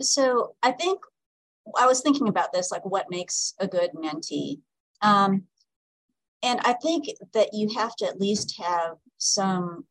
So 0.00 0.54
i 0.62 0.72
think 0.72 1.00
i 1.78 1.86
was 1.86 2.00
thinking 2.00 2.28
about 2.28 2.52
this 2.52 2.70
like 2.70 2.84
what 2.84 3.10
makes 3.10 3.54
a 3.58 3.66
good 3.66 3.90
mentee? 3.94 4.60
Um, 5.02 5.44
and 6.42 6.60
i 6.64 6.74
think 6.74 7.06
that 7.34 7.50
you 7.52 7.68
have 7.76 7.96
to 7.96 8.06
at 8.06 8.20
least 8.20 8.58
have 8.58 8.96
some 9.18 9.84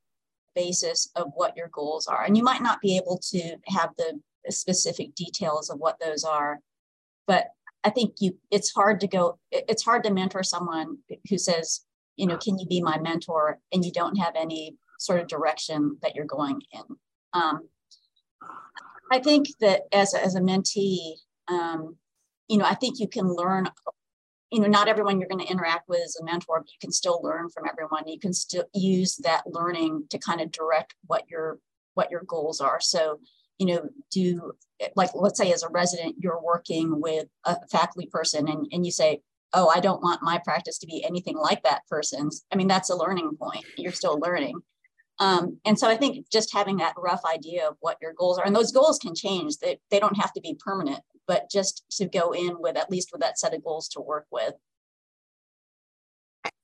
basis 0.55 1.09
of 1.15 1.31
what 1.36 1.55
your 1.55 1.69
goals 1.69 2.07
are. 2.07 2.24
And 2.24 2.36
you 2.36 2.43
might 2.43 2.62
not 2.62 2.81
be 2.81 2.98
able 2.98 3.19
to 3.29 3.55
have 3.67 3.91
the 3.98 4.19
specific 4.51 5.13
details 5.15 5.69
of 5.69 5.79
what 5.79 6.00
those 6.00 6.24
are 6.24 6.59
but 7.29 7.51
I 7.83 7.91
think 7.91 8.15
you 8.19 8.36
it's 8.50 8.74
hard 8.74 9.00
to 9.01 9.07
go 9.07 9.38
it's 9.51 9.83
hard 9.83 10.03
to 10.03 10.12
mentor 10.12 10.41
someone 10.41 10.98
who 11.29 11.38
says, 11.38 11.81
you 12.17 12.25
know, 12.25 12.38
can 12.38 12.57
you 12.57 12.65
be 12.65 12.81
my 12.81 12.98
mentor? 13.00 13.59
and 13.71 13.86
you 13.86 13.91
don't 13.91 14.15
have 14.15 14.33
any 14.36 14.75
sort 14.98 15.19
of 15.21 15.27
direction 15.27 15.98
that 16.01 16.15
you're 16.15 16.25
going 16.25 16.59
in. 16.74 16.81
Um, 17.33 17.69
I 19.12 19.19
think 19.19 19.48
that 19.62 19.83
as 19.93 20.13
a, 20.13 20.24
as 20.24 20.36
a 20.36 20.41
mentee, 20.41 21.13
um, 21.50 21.98
you 22.48 22.58
know, 22.58 22.65
I 22.65 22.75
think 22.75 23.00
you 23.00 23.08
can 23.08 23.27
learn 23.27 23.70
you 24.51 24.60
know, 24.60 24.68
not 24.68 24.88
everyone 24.88 25.20
you're 25.20 25.29
going 25.29 25.46
to 25.46 25.51
interact 25.51 25.88
with 25.88 26.01
is 26.03 26.18
a 26.20 26.25
mentor, 26.25 26.60
but 26.62 26.72
you 26.72 26.77
can 26.82 26.91
still 26.91 27.22
learn 27.22 27.50
from 27.50 27.65
everyone. 27.70 28.08
You 28.08 28.20
can 28.20 28.34
still 28.34 28.65
use 28.74 29.15
that 29.18 29.44
learning 29.46 30.06
to 30.10 30.18
kind 30.18 30.41
of 30.41 30.51
direct 30.51 30.96
what 31.06 31.24
your 31.29 31.60
what 31.94 32.10
your 32.10 32.24
goals 32.25 32.62
are. 32.62 32.79
So, 32.79 33.20
you 33.58 33.68
know, 33.68 33.89
do 34.12 34.53
like 34.96 35.12
let's 35.13 35.38
say 35.38 35.51
as 35.53 35.63
a 35.63 35.70
resident, 35.70 36.15
you're 36.20 36.41
working 36.41 37.00
with 37.00 37.27
a 37.46 37.58
faculty 37.70 38.08
person 38.12 38.48
and, 38.48 38.68
and 38.72 38.86
you 38.86 38.91
say, 38.91 39.22
Oh, 39.53 39.72
I 39.74 39.79
don't 39.79 40.01
want 40.01 40.22
my 40.22 40.39
practice 40.44 40.77
to 40.79 40.88
be 40.88 41.03
anything 41.03 41.36
like 41.36 41.63
that 41.63 41.82
person's. 41.89 42.46
I 42.51 42.56
mean, 42.56 42.68
that's 42.68 42.89
a 42.89 42.96
learning 42.96 43.36
point. 43.39 43.65
You're 43.77 43.91
still 43.91 44.20
learning. 44.20 44.60
Um, 45.20 45.58
and 45.65 45.77
so 45.77 45.88
I 45.89 45.98
think 45.98 46.29
just 46.32 46.53
having 46.53 46.77
that 46.77 46.94
rough 46.98 47.22
idea 47.25 47.68
of 47.68 47.75
what 47.82 47.98
your 48.01 48.13
goals 48.13 48.38
are, 48.38 48.46
and 48.46 48.56
those 48.56 48.72
goals 48.72 49.00
can 49.00 49.13
change, 49.13 49.58
they, 49.58 49.79
they 49.91 50.00
don't 50.00 50.18
have 50.18 50.32
to 50.34 50.41
be 50.41 50.56
permanent, 50.63 51.01
but 51.29 51.48
just 51.48 51.86
to 51.91 52.07
go 52.07 52.31
in 52.31 52.59
with 52.59 52.75
at 52.75 52.89
least 52.89 53.09
with 53.12 53.21
that 53.21 53.38
set 53.38 53.53
of 53.53 53.63
goals 53.63 53.88
to 53.88 54.01
work 54.01 54.25
with 54.31 54.55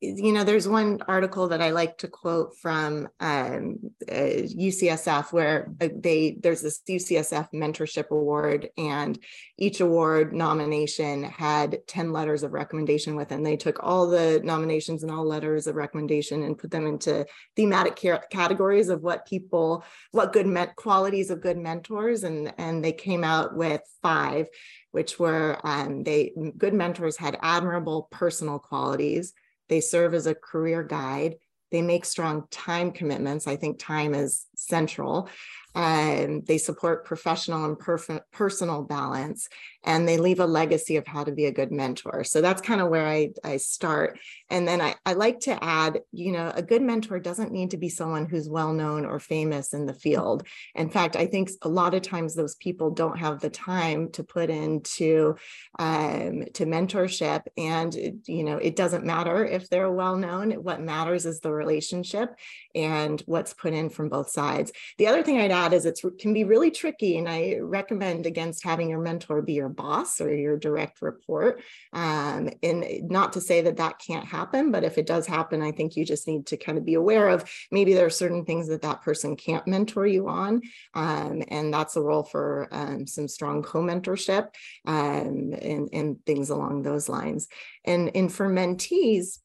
you 0.01 0.31
know, 0.31 0.43
there's 0.43 0.67
one 0.67 0.99
article 1.07 1.47
that 1.47 1.61
I 1.61 1.71
like 1.71 1.97
to 1.99 2.07
quote 2.07 2.55
from 2.57 3.07
um, 3.19 3.79
uh, 4.09 4.13
UCSF 4.13 5.33
where 5.33 5.71
uh, 5.81 5.89
they 5.93 6.37
there's 6.41 6.61
this 6.61 6.81
UCSF 6.87 7.49
mentorship 7.53 8.09
award, 8.09 8.69
and 8.77 9.17
each 9.57 9.79
award 9.79 10.33
nomination 10.33 11.23
had 11.23 11.79
10 11.87 12.11
letters 12.11 12.43
of 12.43 12.53
recommendation 12.53 13.15
with, 13.15 13.31
and 13.31 13.45
they 13.45 13.57
took 13.57 13.79
all 13.81 14.07
the 14.07 14.41
nominations 14.43 15.03
and 15.03 15.11
all 15.11 15.25
letters 15.25 15.65
of 15.65 15.75
recommendation 15.75 16.43
and 16.43 16.57
put 16.57 16.71
them 16.71 16.85
into 16.85 17.25
thematic 17.55 17.95
categories 18.29 18.89
of 18.89 19.01
what 19.01 19.25
people, 19.25 19.83
what 20.11 20.33
good 20.33 20.45
qualities 20.75 21.29
of 21.29 21.41
good 21.41 21.57
mentors, 21.57 22.23
and 22.23 22.53
and 22.57 22.83
they 22.83 22.93
came 22.93 23.23
out 23.23 23.55
with 23.55 23.81
five, 24.01 24.47
which 24.91 25.17
were 25.19 25.59
um, 25.63 26.03
they 26.03 26.31
good 26.57 26.73
mentors 26.73 27.17
had 27.17 27.37
admirable 27.41 28.07
personal 28.11 28.59
qualities 28.59 29.33
they 29.69 29.81
serve 29.81 30.13
as 30.13 30.27
a 30.27 30.35
career 30.35 30.83
guide. 30.83 31.35
They 31.71 31.81
make 31.81 32.05
strong 32.05 32.45
time 32.51 32.91
commitments. 32.91 33.47
I 33.47 33.55
think 33.55 33.79
time 33.79 34.13
is 34.13 34.45
central. 34.55 35.29
And 35.75 36.45
they 36.47 36.57
support 36.57 37.05
professional 37.05 37.65
and 37.65 37.77
perf- 37.77 38.21
personal 38.31 38.83
balance 38.83 39.49
and 39.85 40.07
they 40.07 40.17
leave 40.17 40.39
a 40.39 40.45
legacy 40.45 40.97
of 40.97 41.05
how 41.05 41.23
to 41.23 41.31
be 41.31 41.45
a 41.45 41.51
good 41.51 41.71
mentor. 41.71 42.23
So 42.23 42.41
that's 42.41 42.61
kind 42.61 42.81
of 42.81 42.89
where 42.89 43.07
I, 43.07 43.29
I 43.43 43.57
start. 43.57 44.19
And 44.49 44.67
then 44.67 44.81
I, 44.81 44.95
I 45.05 45.13
like 45.13 45.41
to 45.41 45.63
add, 45.63 45.99
you 46.11 46.31
know, 46.31 46.51
a 46.53 46.63
good 46.63 46.81
mentor 46.81 47.19
doesn't 47.19 47.51
need 47.51 47.71
to 47.71 47.77
be 47.77 47.89
someone 47.89 48.25
who's 48.25 48.49
well 48.49 48.73
known 48.73 49.05
or 49.05 49.19
famous 49.19 49.73
in 49.73 49.85
the 49.85 49.93
field. 49.93 50.45
In 50.73 50.89
fact, 50.89 51.15
I 51.15 51.27
think 51.27 51.51
a 51.61 51.69
lot 51.69 51.93
of 51.93 52.01
times 52.01 52.33
those 52.33 52.55
people 52.55 52.89
don't 52.89 53.19
have 53.19 53.39
the 53.39 53.49
time 53.49 54.11
to 54.13 54.23
put 54.23 54.49
into 54.49 55.35
um, 55.77 56.45
to 56.53 56.65
mentorship. 56.65 57.43
And, 57.57 57.95
you 58.25 58.43
know, 58.43 58.57
it 58.57 58.75
doesn't 58.75 59.05
matter 59.05 59.45
if 59.45 59.69
they're 59.69 59.91
well 59.91 60.17
known. 60.17 60.51
What 60.53 60.81
matters 60.81 61.25
is 61.25 61.41
the 61.41 61.51
relationship 61.51 62.35
and 62.73 63.21
what's 63.27 63.53
put 63.53 63.73
in 63.73 63.89
from 63.89 64.09
both 64.09 64.31
sides. 64.31 64.71
The 64.97 65.07
other 65.07 65.21
thing 65.21 65.39
I'd 65.39 65.51
add 65.51 65.64
is 65.73 65.85
it 65.85 65.99
can 66.19 66.33
be 66.33 66.43
really 66.43 66.71
tricky. 66.71 67.17
And 67.17 67.27
I 67.27 67.57
recommend 67.61 68.25
against 68.25 68.63
having 68.63 68.89
your 68.89 68.99
mentor 68.99 69.41
be 69.41 69.53
your 69.53 69.69
boss 69.69 70.19
or 70.21 70.33
your 70.33 70.57
direct 70.57 71.01
report. 71.01 71.61
Um, 71.93 72.49
and 72.63 73.09
not 73.09 73.33
to 73.33 73.41
say 73.41 73.61
that 73.61 73.77
that 73.77 73.99
can't 73.99 74.25
happen, 74.25 74.71
but 74.71 74.83
if 74.83 74.97
it 74.97 75.05
does 75.05 75.27
happen, 75.27 75.61
I 75.61 75.71
think 75.71 75.95
you 75.95 76.05
just 76.05 76.27
need 76.27 76.47
to 76.47 76.57
kind 76.57 76.77
of 76.77 76.85
be 76.85 76.95
aware 76.95 77.29
of 77.29 77.49
maybe 77.71 77.93
there 77.93 78.05
are 78.05 78.09
certain 78.09 78.45
things 78.45 78.67
that 78.67 78.81
that 78.81 79.01
person 79.01 79.35
can't 79.35 79.67
mentor 79.67 80.05
you 80.05 80.27
on. 80.27 80.61
Um, 80.93 81.43
and 81.49 81.73
that's 81.73 81.95
a 81.95 82.01
role 82.01 82.23
for 82.23 82.67
um, 82.71 83.07
some 83.07 83.27
strong 83.27 83.63
co-mentorship 83.63 84.49
um, 84.85 85.53
and, 85.61 85.89
and 85.93 86.25
things 86.25 86.49
along 86.49 86.81
those 86.81 87.09
lines. 87.09 87.47
And, 87.85 88.11
and 88.15 88.31
for 88.31 88.49
mentees, 88.49 89.39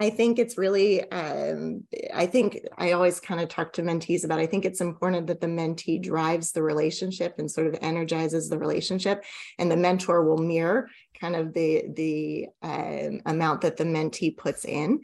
I 0.00 0.10
think 0.10 0.38
it's 0.38 0.56
really, 0.56 1.10
um, 1.10 1.82
I 2.14 2.26
think 2.26 2.60
I 2.76 2.92
always 2.92 3.18
kind 3.18 3.40
of 3.40 3.48
talk 3.48 3.72
to 3.74 3.82
mentees 3.82 4.24
about, 4.24 4.38
I 4.38 4.46
think 4.46 4.64
it's 4.64 4.80
important 4.80 5.26
that 5.26 5.40
the 5.40 5.48
mentee 5.48 6.00
drives 6.00 6.52
the 6.52 6.62
relationship 6.62 7.34
and 7.38 7.50
sort 7.50 7.66
of 7.66 7.76
energizes 7.80 8.48
the 8.48 8.58
relationship 8.58 9.24
and 9.58 9.70
the 9.70 9.76
mentor 9.76 10.22
will 10.22 10.38
mirror 10.38 10.88
kind 11.20 11.34
of 11.34 11.52
the, 11.52 11.84
the 11.94 12.46
um, 12.62 13.20
amount 13.26 13.62
that 13.62 13.76
the 13.76 13.84
mentee 13.84 14.36
puts 14.36 14.64
in. 14.64 15.00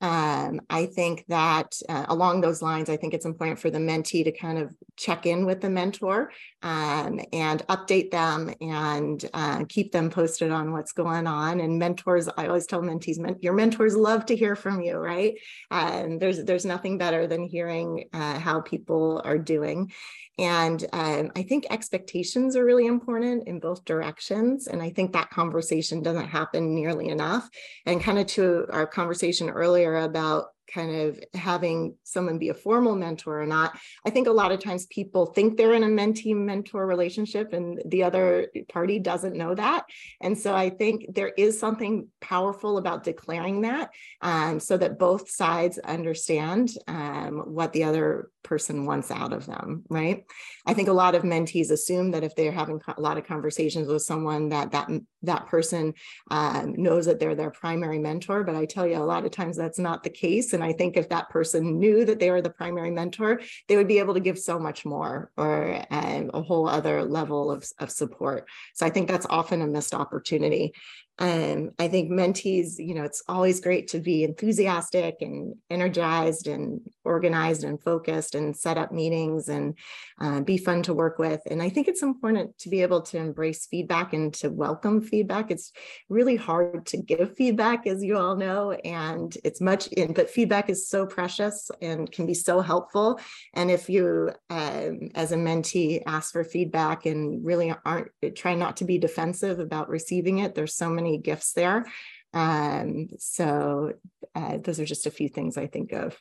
Um, 0.00 0.60
I 0.68 0.86
think 0.86 1.24
that 1.28 1.72
uh, 1.88 2.04
along 2.08 2.42
those 2.42 2.60
lines, 2.60 2.90
I 2.90 2.98
think 2.98 3.14
it's 3.14 3.24
important 3.24 3.58
for 3.58 3.70
the 3.70 3.78
mentee 3.78 4.24
to 4.24 4.32
kind 4.32 4.58
of 4.58 4.74
check 4.96 5.24
in 5.24 5.46
with 5.46 5.62
the 5.62 5.70
mentor 5.70 6.32
um, 6.62 7.20
and 7.32 7.66
update 7.68 8.10
them 8.10 8.52
and 8.60 9.24
uh, 9.32 9.64
keep 9.68 9.92
them 9.92 10.10
posted 10.10 10.50
on 10.50 10.72
what's 10.72 10.92
going 10.92 11.26
on. 11.26 11.60
And 11.60 11.78
mentors, 11.78 12.28
I 12.36 12.46
always 12.46 12.66
tell 12.66 12.82
mentees, 12.82 13.18
men- 13.18 13.38
your 13.40 13.54
mentors 13.54 13.96
love 13.96 14.26
to 14.26 14.36
hear 14.36 14.54
from 14.54 14.82
you, 14.82 14.96
right? 14.96 15.34
And 15.70 16.20
there's 16.20 16.44
there's 16.44 16.66
nothing 16.66 16.98
better 16.98 17.26
than 17.26 17.44
hearing 17.44 18.04
uh, 18.12 18.38
how 18.38 18.60
people 18.60 19.22
are 19.24 19.38
doing. 19.38 19.92
And 20.38 20.84
um, 20.92 21.32
I 21.34 21.42
think 21.42 21.66
expectations 21.70 22.56
are 22.56 22.64
really 22.64 22.86
important 22.86 23.48
in 23.48 23.58
both 23.58 23.84
directions. 23.84 24.66
And 24.66 24.82
I 24.82 24.90
think 24.90 25.12
that 25.12 25.30
conversation 25.30 26.02
doesn't 26.02 26.28
happen 26.28 26.74
nearly 26.74 27.08
enough. 27.08 27.48
And 27.86 28.02
kind 28.02 28.18
of 28.18 28.26
to 28.28 28.66
our 28.70 28.86
conversation 28.86 29.48
earlier 29.48 29.96
about 29.96 30.48
kind 30.72 30.94
of 30.94 31.20
having 31.34 31.94
someone 32.02 32.38
be 32.38 32.48
a 32.48 32.54
formal 32.54 32.96
mentor 32.96 33.42
or 33.42 33.46
not. 33.46 33.78
I 34.04 34.10
think 34.10 34.26
a 34.26 34.32
lot 34.32 34.52
of 34.52 34.60
times 34.60 34.86
people 34.86 35.26
think 35.26 35.56
they're 35.56 35.74
in 35.74 35.84
a 35.84 35.86
mentee 35.86 36.34
mentor 36.34 36.86
relationship 36.86 37.52
and 37.52 37.80
the 37.86 38.04
other 38.04 38.48
party 38.68 38.98
doesn't 38.98 39.36
know 39.36 39.54
that. 39.54 39.86
And 40.20 40.36
so 40.36 40.54
I 40.54 40.70
think 40.70 41.14
there 41.14 41.32
is 41.36 41.58
something 41.58 42.08
powerful 42.20 42.78
about 42.78 43.04
declaring 43.04 43.62
that 43.62 43.90
um, 44.20 44.60
so 44.60 44.76
that 44.76 44.98
both 44.98 45.30
sides 45.30 45.78
understand 45.78 46.72
um, 46.86 47.42
what 47.46 47.72
the 47.72 47.84
other 47.84 48.30
person 48.42 48.86
wants 48.86 49.10
out 49.10 49.32
of 49.32 49.46
them, 49.46 49.84
right? 49.90 50.24
I 50.66 50.74
think 50.74 50.88
a 50.88 50.92
lot 50.92 51.14
of 51.14 51.22
mentees 51.22 51.70
assume 51.70 52.10
that 52.10 52.24
if 52.24 52.34
they're 52.34 52.52
having 52.52 52.80
a 52.96 53.00
lot 53.00 53.18
of 53.18 53.26
conversations 53.26 53.88
with 53.88 54.02
someone 54.02 54.48
that 54.50 54.72
that 54.72 54.90
that 55.22 55.46
person 55.46 55.94
um, 56.30 56.74
knows 56.76 57.06
that 57.06 57.18
they're 57.18 57.34
their 57.34 57.50
primary 57.50 57.98
mentor, 57.98 58.44
but 58.44 58.54
I 58.54 58.64
tell 58.64 58.86
you 58.86 58.96
a 58.96 59.04
lot 59.04 59.24
of 59.24 59.30
times 59.30 59.56
that's 59.56 59.78
not 59.78 60.02
the 60.02 60.10
case 60.10 60.52
and 60.52 60.62
I 60.62 60.72
think 60.72 60.96
if 60.96 61.08
that 61.08 61.28
person 61.30 61.78
knew 61.78 62.04
that 62.04 62.18
they 62.18 62.30
were 62.30 62.42
the 62.42 62.50
primary 62.50 62.90
mentor, 62.90 63.40
they 63.68 63.76
would 63.76 63.88
be 63.88 63.98
able 63.98 64.14
to 64.14 64.20
give 64.20 64.38
so 64.38 64.58
much 64.58 64.84
more 64.84 65.30
or 65.36 65.84
um, 65.90 66.30
a 66.34 66.42
whole 66.42 66.68
other 66.68 67.04
level 67.04 67.50
of, 67.50 67.64
of 67.78 67.90
support. 67.90 68.48
So 68.74 68.86
I 68.86 68.90
think 68.90 69.08
that's 69.08 69.26
often 69.28 69.62
a 69.62 69.66
missed 69.66 69.94
opportunity. 69.94 70.72
Um, 71.18 71.70
I 71.78 71.88
think 71.88 72.10
mentees, 72.10 72.74
you 72.78 72.94
know, 72.94 73.04
it's 73.04 73.22
always 73.26 73.60
great 73.60 73.88
to 73.88 74.00
be 74.00 74.22
enthusiastic 74.22 75.16
and 75.22 75.54
energized 75.70 76.46
and 76.46 76.80
organized 77.04 77.64
and 77.64 77.82
focused 77.82 78.34
and 78.34 78.54
set 78.54 78.76
up 78.76 78.92
meetings 78.92 79.48
and 79.48 79.78
uh, 80.20 80.40
be 80.40 80.58
fun 80.58 80.82
to 80.82 80.92
work 80.92 81.18
with. 81.18 81.40
And 81.46 81.62
I 81.62 81.70
think 81.70 81.88
it's 81.88 82.02
important 82.02 82.58
to 82.58 82.68
be 82.68 82.82
able 82.82 83.00
to 83.02 83.16
embrace 83.16 83.66
feedback 83.66 84.12
and 84.12 84.32
to 84.34 84.50
welcome 84.50 85.00
feedback. 85.00 85.50
It's 85.50 85.72
really 86.10 86.36
hard 86.36 86.84
to 86.86 86.98
give 86.98 87.34
feedback, 87.34 87.86
as 87.86 88.04
you 88.04 88.18
all 88.18 88.36
know, 88.36 88.72
and 88.72 89.34
it's 89.42 89.60
much, 89.60 89.86
in, 89.88 90.12
but 90.12 90.28
feedback 90.28 90.68
is 90.68 90.88
so 90.88 91.06
precious 91.06 91.70
and 91.80 92.10
can 92.10 92.26
be 92.26 92.34
so 92.34 92.60
helpful. 92.60 93.20
And 93.54 93.70
if 93.70 93.88
you, 93.88 94.32
um, 94.50 95.08
as 95.14 95.32
a 95.32 95.36
mentee, 95.36 96.02
ask 96.06 96.32
for 96.32 96.44
feedback 96.44 97.06
and 97.06 97.44
really 97.44 97.74
aren't 97.84 98.08
try 98.34 98.54
not 98.54 98.76
to 98.78 98.84
be 98.84 98.98
defensive 98.98 99.60
about 99.60 99.88
receiving 99.88 100.38
it, 100.38 100.54
there's 100.54 100.74
so 100.74 100.90
many 100.90 101.05
many 101.06 101.18
gifts 101.18 101.52
there. 101.52 101.86
Um, 102.34 103.08
so 103.18 103.92
uh, 104.34 104.58
those 104.58 104.80
are 104.80 104.84
just 104.84 105.06
a 105.06 105.10
few 105.10 105.28
things 105.28 105.56
I 105.56 105.66
think 105.66 105.92
of. 105.92 106.20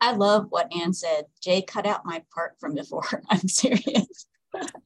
I 0.00 0.12
love 0.12 0.46
what 0.50 0.72
Anne 0.74 0.92
said. 0.92 1.24
Jay, 1.42 1.62
cut 1.62 1.86
out 1.86 2.04
my 2.04 2.22
part 2.34 2.54
from 2.60 2.74
before. 2.74 3.22
I'm 3.30 3.48
serious. 3.48 4.26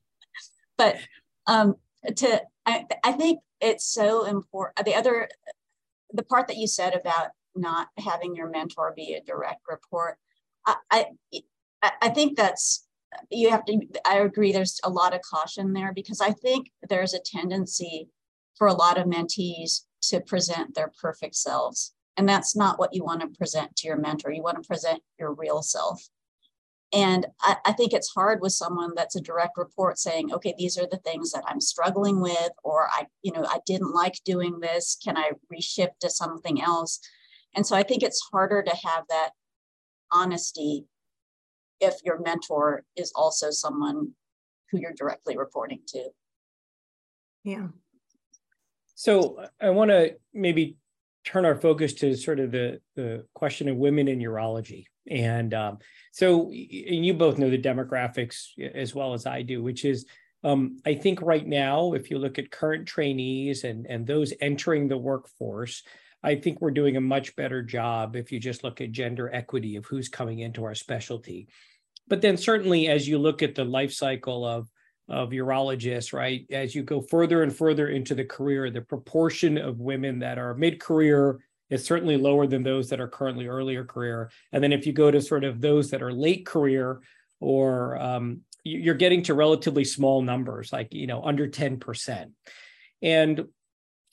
but 0.79 0.97
um, 1.47 1.77
to 2.17 2.43
I, 2.67 2.85
I 3.05 3.13
think 3.13 3.41
it's 3.61 3.85
so 3.85 4.25
important. 4.25 4.85
The 4.85 4.95
other, 4.95 5.29
the 6.13 6.23
part 6.23 6.49
that 6.49 6.57
you 6.57 6.67
said 6.67 6.95
about 6.95 7.29
not 7.55 7.89
having 7.99 8.35
your 8.35 8.49
mentor 8.49 8.93
be 8.95 9.15
a 9.15 9.23
direct 9.23 9.63
report, 9.69 10.17
I, 10.67 10.77
I, 10.91 11.91
I 12.03 12.09
think 12.11 12.37
that's 12.37 12.87
you 13.31 13.51
have 13.51 13.65
to. 13.65 13.81
I 14.07 14.19
agree. 14.19 14.53
There's 14.53 14.81
a 14.85 14.91
lot 14.91 15.15
of 15.15 15.23
caution 15.23 15.73
there 15.73 15.93
because 15.93 16.21
I 16.21 16.31
think 16.31 16.71
there's 16.89 17.15
a 17.15 17.21
tendency 17.21 18.09
for 18.57 18.67
a 18.67 18.75
lot 18.75 18.99
of 18.99 19.07
mentees 19.07 19.83
to 20.03 20.21
present 20.21 20.75
their 20.75 20.93
perfect 21.01 21.35
selves. 21.35 21.93
And 22.17 22.29
that's 22.29 22.57
not 22.57 22.79
what 22.79 22.95
you 22.95 23.05
want 23.05 23.21
to 23.23 23.29
present 23.29 23.77
to 23.77 23.89
your 23.89 23.97
mentor. 23.97 24.33
You 24.33 24.43
want 24.43 24.63
to 24.63 24.67
present 24.67 25.03
your 25.19 25.33
real 25.33 25.63
self. 25.63 26.03
And 26.93 27.27
I, 27.41 27.57
I, 27.65 27.73
think 27.73 27.93
it's 27.93 28.11
hard 28.11 28.41
with 28.41 28.53
someone 28.53 28.91
that's 28.97 29.15
a 29.15 29.21
direct 29.21 29.57
report 29.57 29.97
saying, 29.97 30.33
okay, 30.35 30.55
these 30.59 30.77
are 30.77 30.89
the 30.91 30.97
things 30.99 31.31
that 31.31 31.45
I'm 31.47 31.61
struggling 31.61 32.21
with, 32.21 32.51
or 32.65 32.89
I, 32.91 33.07
you 33.23 33.31
know, 33.31 33.45
I 33.49 33.61
didn't 33.65 33.95
like 33.95 34.15
doing 34.25 34.59
this. 34.59 34.99
Can 35.03 35.17
I 35.17 35.31
reshift 35.53 35.99
to 36.01 36.11
something 36.11 36.61
else? 36.61 36.99
And 37.55 37.65
so 37.65 37.77
I 37.77 37.85
think 37.85 38.03
it's 38.03 38.29
harder 38.33 38.63
to 38.63 38.77
have 38.85 39.05
that 39.09 39.31
honesty 40.11 40.87
if 41.81 41.95
your 42.05 42.21
mentor 42.21 42.85
is 42.97 43.13
also 43.15 43.51
someone 43.51 44.13
who 44.71 44.81
you're 44.81 44.93
directly 44.93 45.37
reporting 45.37 45.81
to. 45.89 46.09
Yeah. 47.45 47.69
So 49.01 49.47
I 49.59 49.71
want 49.71 49.91
to 49.93 50.17
maybe 50.35 50.77
turn 51.25 51.47
our 51.47 51.55
focus 51.55 51.95
to 51.95 52.15
sort 52.15 52.39
of 52.39 52.51
the, 52.51 52.83
the 52.97 53.25
question 53.33 53.71
of 53.71 53.79
women 53.79 54.09
in 54.09 54.19
urology. 54.19 54.85
And 55.11 55.55
um, 55.55 55.79
so 56.13 56.49
and 56.49 57.07
you 57.07 57.15
both 57.15 57.39
know 57.39 57.49
the 57.49 57.57
demographics 57.57 58.49
as 58.75 58.95
well 58.95 59.15
as 59.15 59.25
I 59.25 59.41
do, 59.41 59.63
which 59.63 59.87
is 59.87 60.05
um, 60.45 60.77
I 60.85 60.97
think 60.97 61.23
right 61.23 61.47
now, 61.47 61.95
if 61.95 62.11
you 62.11 62.19
look 62.19 62.39
at 62.39 62.51
current 62.51 62.87
trainees 62.87 63.65
and, 63.65 63.87
and 63.87 64.07
those 64.07 64.35
entering 64.39 64.87
the 64.87 64.99
workforce, 64.99 65.83
I 66.23 66.35
think 66.35 66.61
we're 66.61 66.71
doing 66.71 66.99
a 66.99 67.01
much 67.01 67.35
better 67.37 67.63
job 67.63 68.17
if 68.17 68.31
you 68.31 68.39
just 68.39 68.65
look 68.65 68.83
at 68.83 68.93
gender 68.93 69.31
equity 69.33 69.77
of 69.77 69.87
who's 69.87 70.11
coming 70.11 70.41
into 70.41 70.65
our 70.65 70.75
specialty. 70.75 71.49
But 72.07 72.21
then 72.21 72.37
certainly 72.37 72.89
as 72.89 73.09
you 73.09 73.17
look 73.17 73.43
at 73.43 73.55
the 73.55 73.65
life 73.65 73.95
cycle 73.95 74.45
of 74.45 74.69
of 75.11 75.31
urologists, 75.31 76.13
right? 76.13 76.47
As 76.51 76.75
you 76.75 76.83
go 76.83 77.01
further 77.01 77.43
and 77.43 77.55
further 77.55 77.89
into 77.89 78.15
the 78.15 78.25
career, 78.25 78.71
the 78.71 78.81
proportion 78.81 79.59
of 79.59 79.81
women 79.81 80.21
that 80.21 80.39
are 80.39 80.55
mid-career 80.55 81.41
is 81.69 81.85
certainly 81.85 82.17
lower 82.17 82.47
than 82.47 82.63
those 82.63 82.89
that 82.91 83.01
are 83.01 83.09
currently 83.09 83.47
earlier 83.47 83.85
career. 83.85 84.31
And 84.53 84.63
then 84.63 84.73
if 84.73 84.87
you 84.87 84.93
go 84.93 85.11
to 85.11 85.21
sort 85.21 85.45
of 85.45 85.61
those 85.61 85.91
that 85.91 86.03
are 86.03 86.13
late 86.13 86.47
career 86.47 87.01
or 87.41 87.97
um, 88.01 88.41
you're 88.65 88.95
getting 88.95 89.23
to 89.25 89.35
relatively 89.35 89.85
small 89.85 90.23
numbers, 90.23 90.73
like 90.73 90.93
you 90.93 91.07
know 91.07 91.23
under 91.23 91.49
10%. 91.49 92.31
And 93.03 93.45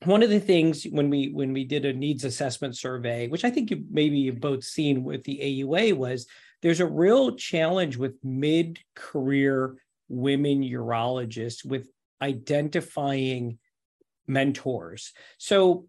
one 0.05 0.23
of 0.23 0.29
the 0.29 0.39
things 0.39 0.83
when 0.83 1.09
we 1.09 1.29
when 1.29 1.53
we 1.53 1.65
did 1.65 1.85
a 1.85 1.93
needs 1.93 2.23
assessment 2.23 2.77
survey, 2.77 3.27
which 3.27 3.43
I 3.43 3.49
think 3.49 3.71
you 3.71 3.83
maybe 3.89 4.17
you've 4.19 4.39
both 4.39 4.63
seen 4.63 5.03
with 5.03 5.23
the 5.23 5.39
AUA, 5.43 5.97
was 5.97 6.27
there's 6.61 6.79
a 6.79 6.85
real 6.85 7.35
challenge 7.35 7.97
with 7.97 8.15
mid-career 8.23 9.75
women 10.09 10.61
urologists 10.61 11.65
with 11.65 11.89
identifying 12.21 13.59
mentors. 14.27 15.13
So 15.37 15.87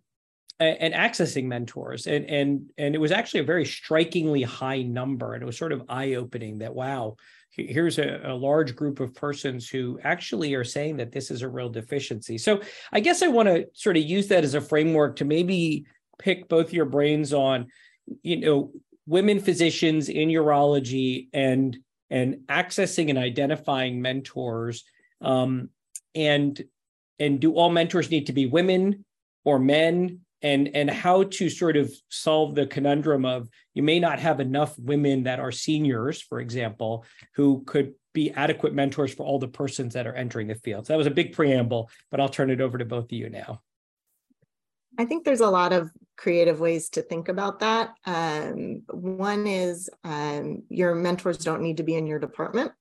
and 0.61 0.93
accessing 0.93 1.45
mentors 1.45 2.07
and 2.07 2.25
and 2.25 2.71
and 2.79 2.95
it 2.95 2.99
was 2.99 3.13
actually 3.13 3.41
a 3.41 3.45
very 3.45 3.65
strikingly 3.65 4.43
high 4.43 4.83
number 4.83 5.35
and 5.35 5.43
it 5.43 5.47
was 5.47 5.57
sort 5.57 5.73
of 5.73 5.85
eye-opening 5.89 6.59
that 6.59 6.75
wow 6.75 7.15
here's 7.51 7.99
a, 7.99 8.21
a, 8.25 8.35
large 8.35 8.77
group 8.77 9.01
of 9.01 9.15
persons 9.15 9.69
who 9.69 9.99
actually 10.03 10.55
are 10.55 10.65
saying 10.65 10.97
that 10.97 11.13
this 11.13 11.31
is 11.31 11.43
a 11.43 11.49
real 11.49 11.69
deficiency 11.69 12.37
so 12.37 12.61
i 12.93 12.99
guess 12.99 13.23
i 13.23 13.29
want 13.29 13.47
to 13.47 13.67
sort 13.73 13.97
of 13.97 14.03
use 14.03 14.27
that 14.27 14.43
as 14.43 14.55
a 14.55 14.61
framework 14.61 15.17
to 15.17 15.25
maybe 15.25 15.87
pick 16.19 16.49
both 16.49 16.73
your 16.73 16.87
brains 16.87 17.33
on 17.33 17.69
you 18.23 18.41
know 18.41 18.73
women 19.07 19.39
physicians 19.39 20.09
in 20.09 20.29
urology 20.29 21.29
and 21.33 21.79
and 22.11 22.37
accessing 22.49 23.11
and 23.11 23.19
identifying 23.19 24.01
mentors 24.01 24.85
um, 25.21 25.71
and 26.15 26.63
and 27.19 27.41
do 27.41 27.55
all 27.55 27.71
mentors 27.71 28.11
need 28.11 28.27
to 28.27 28.33
be 28.33 28.47
women 28.47 29.05
or 29.45 29.59
men? 29.59 30.21
And 30.41 30.71
and 30.75 30.89
how 30.89 31.25
to 31.25 31.51
sort 31.51 31.77
of 31.77 31.93
solve 32.11 32.55
the 32.55 32.65
conundrum 32.69 33.25
of 33.25 33.49
you 33.75 33.83
may 33.83 33.99
not 33.99 34.21
have 34.21 34.39
enough 34.39 34.79
women 34.79 35.25
that 35.25 35.41
are 35.41 35.51
seniors 35.51 36.23
for 36.23 36.39
example 36.39 37.05
who 37.35 37.65
could 37.67 37.95
be 38.15 38.31
adequate 38.31 38.73
mentors 38.73 39.13
for 39.13 39.27
all 39.27 39.41
the 39.41 39.49
persons 39.49 39.95
that 39.95 40.07
are 40.07 40.15
entering 40.15 40.47
the 40.47 40.55
field. 40.55 40.87
So 40.87 40.93
that 40.93 40.97
was 40.97 41.09
a 41.09 41.11
big 41.11 41.33
preamble 41.33 41.91
but 42.13 42.21
i'll 42.21 42.29
turn 42.29 42.51
it 42.51 42.61
over 42.61 42.79
to 42.79 42.85
both 42.85 43.07
of 43.07 43.13
you 43.13 43.29
now 43.29 43.61
I 44.99 45.05
think 45.05 45.25
there's 45.25 45.41
a 45.41 45.49
lot 45.49 45.73
of 45.73 45.91
creative 46.17 46.59
ways 46.59 46.91
to 46.91 47.03
think 47.03 47.29
about 47.29 47.61
that. 47.61 47.95
Um, 48.05 48.83
one 48.91 49.47
is 49.47 49.89
um, 50.03 50.65
your 50.69 50.97
mentors 50.97 51.39
don't 51.39 51.63
need 51.63 51.77
to 51.77 51.85
be 51.85 51.95
in 51.95 52.07
your 52.07 52.19
department. 52.19 52.73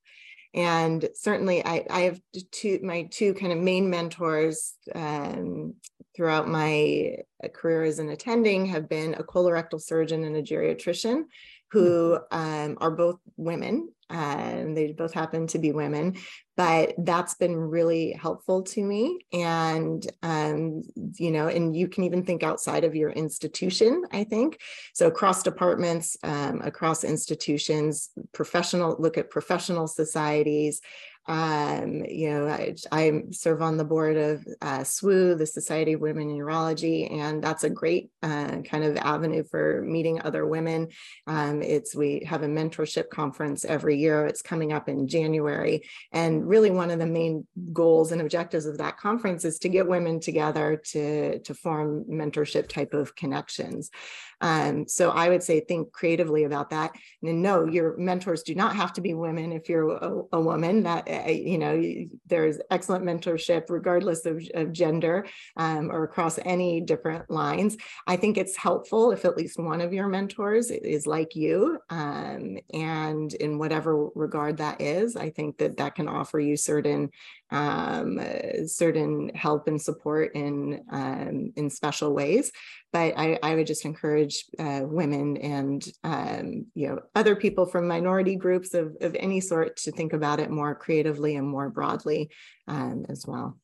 And 0.56 1.08
certainly 1.14 1.64
I, 1.64 1.86
I 1.90 2.00
have 2.02 2.20
two, 2.52 2.80
my 2.82 3.08
two 3.12 3.36
kind 3.36 3.54
of 3.54 3.60
main 3.60 3.92
mentors 3.92 4.74
um, 4.96 5.76
throughout 6.16 6.48
my 6.48 7.18
career 7.54 7.84
as 7.84 8.00
an 8.00 8.10
attending 8.10 8.66
have 8.66 8.90
been 8.90 9.14
a 9.14 9.24
colorectal 9.24 9.80
surgeon 9.80 10.24
and 10.24 10.36
a 10.36 10.42
geriatrician 10.42 11.26
who 11.72 12.18
um, 12.32 12.78
are 12.80 12.92
both 12.92 13.20
women 13.36 13.90
and 14.10 14.76
they 14.78 14.94
both 14.94 15.14
happen 15.14 15.48
to 15.48 15.60
be 15.60 15.72
women 15.72 16.16
but 16.58 16.96
that's 16.98 17.36
been 17.36 17.56
really 17.56 18.14
helpful 18.14 18.64
to 18.64 18.84
me. 18.84 19.20
And 19.32 20.06
um, 20.24 20.82
you 21.16 21.32
know 21.32 21.48
and 21.48 21.76
you 21.76 21.88
can 21.88 22.04
even 22.04 22.26
think 22.26 22.44
outside 22.44 22.84
of 22.84 22.96
your 22.96 23.12
institution 23.12 24.04
i 24.12 24.24
think. 24.24 24.60
So 24.94 25.08
across 25.08 25.44
departments 25.44 26.18
um, 26.24 26.62
across 26.64 27.04
institutions 27.04 28.10
professional 28.34 28.96
look 29.00 29.18
at 29.18 29.30
professional 29.30 29.88
societies 29.88 30.82
um, 31.28 32.06
you 32.06 32.30
know, 32.30 32.48
I, 32.48 32.76
I, 32.92 33.24
serve 33.32 33.62
on 33.62 33.76
the 33.76 33.84
board 33.84 34.16
of 34.16 34.48
uh, 34.62 34.80
SWU, 34.80 35.38
the 35.38 35.46
Society 35.46 35.94
of 35.94 36.00
Women 36.00 36.30
in 36.30 36.38
Urology, 36.38 37.12
and 37.12 37.44
that's 37.44 37.66
a 37.66 37.70
great 37.70 38.12
uh, 38.24 38.62
kind 38.62 38.86
of 38.86 38.96
avenue 38.96 39.44
for 39.44 39.82
meeting 39.82 40.22
other 40.22 40.46
women. 40.46 40.88
Um, 41.28 41.62
it's 41.62 41.94
we 41.94 42.24
have 42.26 42.44
a 42.44 42.48
mentorship 42.48 43.10
conference 43.10 43.66
every 43.66 43.98
year. 43.98 44.26
It's 44.26 44.42
coming 44.42 44.72
up 44.72 44.88
in 44.88 45.10
January, 45.10 45.84
and 46.14 46.48
really 46.48 46.72
one 46.72 46.92
of 46.92 47.00
the 47.00 47.06
main 47.06 47.46
goals 47.74 48.14
and 48.14 48.22
objectives 48.22 48.66
of 48.66 48.78
that 48.78 48.98
conference 48.98 49.44
is 49.44 49.60
to 49.60 49.70
get 49.70 49.88
women 49.88 50.22
together 50.22 50.82
to 50.92 51.40
to 51.40 51.54
form 51.54 52.06
mentorship 52.10 52.70
type 52.70 52.94
of 52.94 53.16
connections. 53.16 53.92
Um, 54.42 54.88
so 54.88 55.10
I 55.10 55.30
would 55.30 55.44
say 55.44 55.60
think 55.60 55.92
creatively 55.92 56.44
about 56.44 56.70
that. 56.70 56.92
And 57.24 57.42
no, 57.42 57.66
your 57.66 57.98
mentors 57.98 58.44
do 58.44 58.56
not 58.56 58.76
have 58.76 58.94
to 58.94 59.02
be 59.02 59.14
women 59.14 59.52
if 59.52 59.68
you're 59.70 59.92
a, 59.92 60.22
a 60.34 60.42
woman. 60.42 60.84
That 60.84 61.10
uh, 61.10 61.30
you 61.32 61.58
know, 61.58 61.82
there's 62.28 62.60
excellent 62.70 63.06
mentorship 63.06 63.70
regardless 63.70 64.26
of, 64.26 64.44
of 64.54 64.72
gender 64.72 65.26
um, 65.56 65.92
or 65.92 66.04
across 66.04 66.40
any 66.46 66.82
different 66.82 67.30
lines. 67.30 67.78
I 68.06 68.16
think 68.16 68.38
it's 68.38 68.56
helpful 68.56 69.12
if 69.12 69.26
at 69.26 69.38
least 69.38 69.60
one 69.60 69.82
of 69.82 69.94
your 69.94 70.08
mentors 70.08 70.70
is 70.72 71.08
like 71.08 71.36
you, 71.36 71.80
um, 71.90 72.58
and 72.74 73.34
in 73.34 73.58
whatever 73.58 74.08
regard 74.16 74.58
that 74.58 74.82
is, 74.82 75.16
I 75.16 75.30
think 75.32 75.58
that 75.58 75.78
that 75.78 75.96
can 75.96 76.08
offer 76.08 76.40
you 76.40 76.58
certain 76.58 77.10
um, 77.50 78.20
certain 78.66 79.30
help 79.34 79.68
and 79.68 79.82
support 79.82 80.36
in 80.36 80.84
um, 80.92 81.54
in 81.56 81.70
special 81.70 82.14
ways. 82.14 82.52
But 82.94 83.18
I, 83.18 83.38
I 83.44 83.56
would 83.56 83.68
just 83.68 83.86
encourage 83.86 84.46
uh, 84.58 84.82
women 84.84 85.38
and 85.38 85.86
um, 86.04 86.68
you 86.74 86.88
know 86.88 87.00
other 87.16 87.36
people 87.36 87.66
from 87.66 87.88
minority 87.88 88.36
groups 88.36 88.74
of, 88.74 88.96
of 89.02 89.16
any 89.20 89.42
sort 89.42 89.78
to 89.78 89.92
think 89.92 90.14
about 90.14 90.40
it 90.40 90.50
more 90.50 90.74
creatively 90.74 91.36
and 91.36 91.48
more 91.48 91.70
broadly 91.70 92.30
um, 92.68 93.06
as 93.10 93.26
well. 93.28 93.58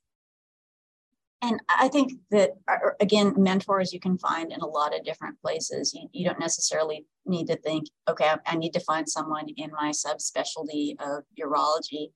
And 1.43 1.59
I 1.67 1.89
think 1.89 2.13
that, 2.31 2.51
uh, 2.69 2.91
again, 3.01 3.33
mentors 3.35 3.91
you 3.91 3.99
can 3.99 4.17
find 4.17 4.53
in 4.53 4.61
a 4.61 4.65
lot 4.65 4.95
of 4.95 5.03
different 5.03 5.41
places. 5.41 5.93
You, 5.93 6.07
you 6.13 6.25
don't 6.25 6.39
necessarily 6.39 7.05
need 7.25 7.47
to 7.47 7.57
think, 7.57 7.89
okay, 8.07 8.29
I, 8.29 8.37
I, 8.45 8.55
need 8.55 8.71
to 8.73 8.79
find 8.79 9.07
someone 9.09 9.49
in 9.57 9.69
my 9.71 9.91
subspecialty 9.91 10.95
of 11.01 11.25
urology. 11.37 12.11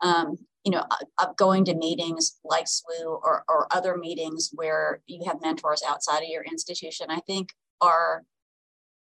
Um, 0.00 0.36
you 0.64 0.72
know, 0.72 0.84
uh, 1.18 1.32
going 1.36 1.64
to 1.64 1.74
meetings 1.74 2.38
like 2.44 2.66
SWU 2.66 3.06
or, 3.06 3.44
or 3.48 3.66
other 3.70 3.96
meetings 3.96 4.50
where 4.54 5.00
you 5.06 5.24
have 5.24 5.40
mentors 5.40 5.82
outside 5.88 6.18
of 6.22 6.28
your 6.28 6.44
institution, 6.44 7.06
I 7.10 7.20
think 7.20 7.52
are 7.80 8.24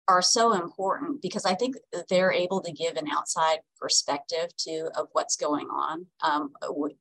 are 0.08 0.22
so 0.22 0.54
important 0.54 1.22
because 1.22 1.46
I 1.46 1.54
think 1.54 1.76
they're 2.10 2.32
able 2.32 2.62
to 2.62 2.72
give 2.72 2.96
an 2.96 3.10
outside 3.12 3.60
perspective 3.78 4.56
to 4.60 4.90
of 4.96 5.08
what's 5.12 5.36
going 5.36 5.68
on, 5.68 6.06
um, 6.22 6.54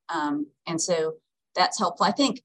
um, 0.09 0.47
and 0.67 0.81
so 0.81 1.15
that's 1.55 1.79
helpful. 1.79 2.05
I 2.05 2.11
think 2.11 2.43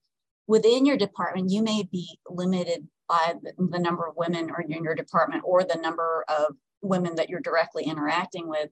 within 0.48 0.86
your 0.86 0.98
department, 0.98 1.50
you 1.50 1.64
may 1.64 1.84
be 1.92 2.20
limited 2.30 2.88
by 3.08 3.36
the 3.58 3.80
number 3.80 4.08
of 4.08 4.16
women 4.16 4.52
or 4.52 4.62
in 4.62 4.84
your 4.84 4.96
department 4.96 5.44
or 5.46 5.64
the 5.64 5.80
number 5.82 6.24
of 6.30 6.56
women 6.82 7.16
that 7.16 7.30
you're 7.30 7.42
directly 7.42 7.86
interacting 7.86 8.48
with 8.48 8.70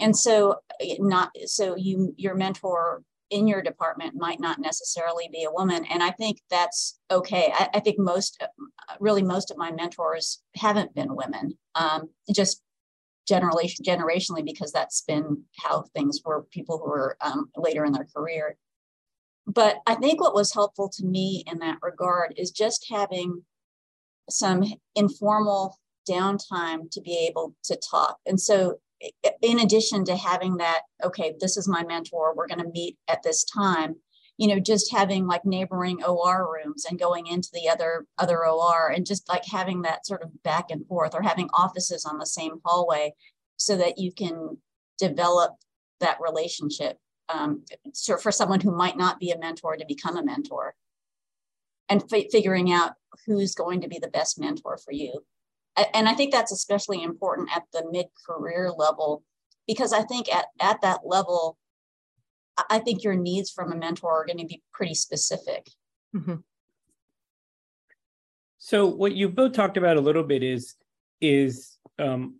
and 0.00 0.16
so 0.16 0.56
eh, 0.80 0.96
not 0.98 1.30
so 1.46 1.76
you 1.76 2.14
your 2.16 2.34
mentor 2.34 3.02
in 3.30 3.46
your 3.46 3.62
department 3.62 4.16
might 4.16 4.40
not 4.40 4.58
necessarily 4.58 5.28
be 5.30 5.44
a 5.44 5.52
woman. 5.52 5.84
And 5.90 6.02
i 6.02 6.10
think 6.10 6.40
that's 6.50 6.98
okay. 7.10 7.52
I, 7.54 7.68
I 7.74 7.80
think 7.80 7.98
most 7.98 8.42
really 8.98 9.22
most 9.22 9.50
of 9.50 9.56
my 9.56 9.70
mentors 9.70 10.42
haven't 10.56 10.94
been 10.94 11.14
women 11.14 11.56
um, 11.74 12.10
just 12.34 12.62
generally 13.28 13.68
generationally 13.86 14.44
because 14.44 14.72
that's 14.72 15.02
been 15.02 15.44
how 15.58 15.84
things 15.94 16.20
were 16.24 16.46
people 16.50 16.78
who 16.78 16.90
were 16.90 17.16
um, 17.20 17.50
later 17.56 17.84
in 17.84 17.92
their 17.92 18.08
career. 18.14 18.56
But 19.46 19.78
i 19.86 19.94
think 19.94 20.20
what 20.20 20.34
was 20.34 20.52
helpful 20.52 20.88
to 20.96 21.04
me 21.04 21.44
in 21.50 21.58
that 21.60 21.78
regard 21.82 22.34
is 22.36 22.50
just 22.50 22.86
having 22.90 23.44
some 24.28 24.64
informal 24.94 25.78
downtime 26.08 26.90
to 26.90 27.00
be 27.00 27.26
able 27.28 27.54
to 27.64 27.78
talk. 27.90 28.18
And 28.26 28.40
so 28.40 28.78
in 29.42 29.60
addition 29.60 30.04
to 30.04 30.16
having 30.16 30.58
that, 30.58 30.82
okay, 31.02 31.34
this 31.40 31.56
is 31.56 31.68
my 31.68 31.84
mentor, 31.84 32.34
we're 32.34 32.46
going 32.46 32.62
to 32.62 32.70
meet 32.70 32.98
at 33.08 33.22
this 33.22 33.44
time, 33.44 33.96
you 34.36 34.48
know, 34.48 34.60
just 34.60 34.92
having 34.92 35.26
like 35.26 35.44
neighboring 35.44 36.02
OR 36.04 36.52
rooms 36.52 36.84
and 36.84 36.98
going 36.98 37.26
into 37.26 37.48
the 37.52 37.68
other 37.68 38.06
other 38.18 38.46
OR 38.46 38.92
and 38.94 39.06
just 39.06 39.28
like 39.28 39.44
having 39.44 39.82
that 39.82 40.06
sort 40.06 40.22
of 40.22 40.42
back 40.42 40.66
and 40.70 40.86
forth 40.86 41.14
or 41.14 41.22
having 41.22 41.48
offices 41.52 42.04
on 42.04 42.18
the 42.18 42.26
same 42.26 42.60
hallway 42.64 43.12
so 43.56 43.76
that 43.76 43.98
you 43.98 44.12
can 44.12 44.58
develop 44.98 45.56
that 46.00 46.18
relationship 46.20 46.98
um, 47.30 47.64
so 47.92 48.16
for 48.16 48.32
someone 48.32 48.60
who 48.60 48.74
might 48.74 48.96
not 48.96 49.20
be 49.20 49.30
a 49.30 49.38
mentor 49.38 49.76
to 49.76 49.84
become 49.86 50.16
a 50.16 50.24
mentor. 50.24 50.74
and 51.88 52.02
f- 52.12 52.30
figuring 52.30 52.72
out 52.72 52.92
who's 53.26 53.54
going 53.54 53.80
to 53.80 53.88
be 53.88 53.98
the 53.98 54.08
best 54.08 54.38
mentor 54.38 54.78
for 54.78 54.92
you. 54.92 55.24
And 55.94 56.08
I 56.08 56.14
think 56.14 56.32
that's 56.32 56.52
especially 56.52 57.02
important 57.02 57.48
at 57.54 57.62
the 57.72 57.84
mid 57.90 58.06
career 58.26 58.70
level 58.70 59.22
because 59.66 59.92
I 59.92 60.02
think 60.02 60.34
at, 60.34 60.46
at 60.60 60.80
that 60.82 61.00
level, 61.04 61.56
I 62.68 62.80
think 62.80 63.04
your 63.04 63.14
needs 63.14 63.50
from 63.50 63.72
a 63.72 63.76
mentor 63.76 64.10
are 64.10 64.26
going 64.26 64.38
to 64.38 64.46
be 64.46 64.62
pretty 64.72 64.94
specific. 64.94 65.70
Mm-hmm. 66.14 66.36
So 68.58 68.86
what 68.86 69.12
you 69.12 69.28
both 69.28 69.52
talked 69.52 69.76
about 69.76 69.96
a 69.96 70.00
little 70.00 70.24
bit 70.24 70.42
is 70.42 70.74
is 71.20 71.78
um, 71.98 72.36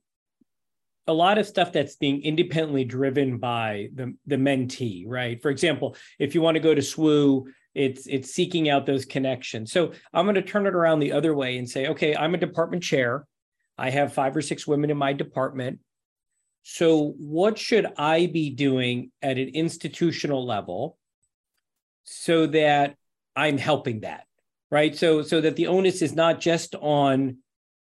a 1.06 1.12
lot 1.12 1.38
of 1.38 1.46
stuff 1.46 1.72
that's 1.72 1.96
being 1.96 2.22
independently 2.22 2.84
driven 2.84 3.38
by 3.38 3.88
the 3.94 4.14
the 4.26 4.36
mentee, 4.36 5.04
right? 5.06 5.40
For 5.40 5.50
example, 5.50 5.96
if 6.18 6.34
you 6.34 6.40
want 6.40 6.56
to 6.56 6.60
go 6.60 6.74
to 6.74 6.80
SWU, 6.80 7.46
it's 7.74 8.06
it's 8.06 8.32
seeking 8.32 8.68
out 8.68 8.86
those 8.86 9.04
connections. 9.04 9.72
So 9.72 9.92
I'm 10.12 10.26
going 10.26 10.34
to 10.34 10.42
turn 10.42 10.66
it 10.66 10.74
around 10.74 11.00
the 11.00 11.12
other 11.12 11.34
way 11.34 11.58
and 11.58 11.68
say, 11.68 11.88
okay, 11.88 12.16
I'm 12.16 12.34
a 12.34 12.38
department 12.38 12.82
chair. 12.82 13.26
I 13.78 13.90
have 13.90 14.12
five 14.12 14.36
or 14.36 14.42
six 14.42 14.66
women 14.66 14.90
in 14.90 14.96
my 14.96 15.12
department. 15.12 15.78
So 16.62 17.14
what 17.18 17.58
should 17.58 17.86
I 17.96 18.26
be 18.26 18.50
doing 18.50 19.12
at 19.22 19.38
an 19.38 19.48
institutional 19.48 20.44
level 20.44 20.98
so 22.04 22.46
that 22.48 22.96
I'm 23.34 23.56
helping 23.56 24.00
that? 24.00 24.24
Right. 24.70 24.96
So 24.96 25.22
so 25.22 25.40
that 25.40 25.56
the 25.56 25.68
onus 25.68 26.02
is 26.02 26.14
not 26.14 26.40
just 26.40 26.74
on 26.76 27.38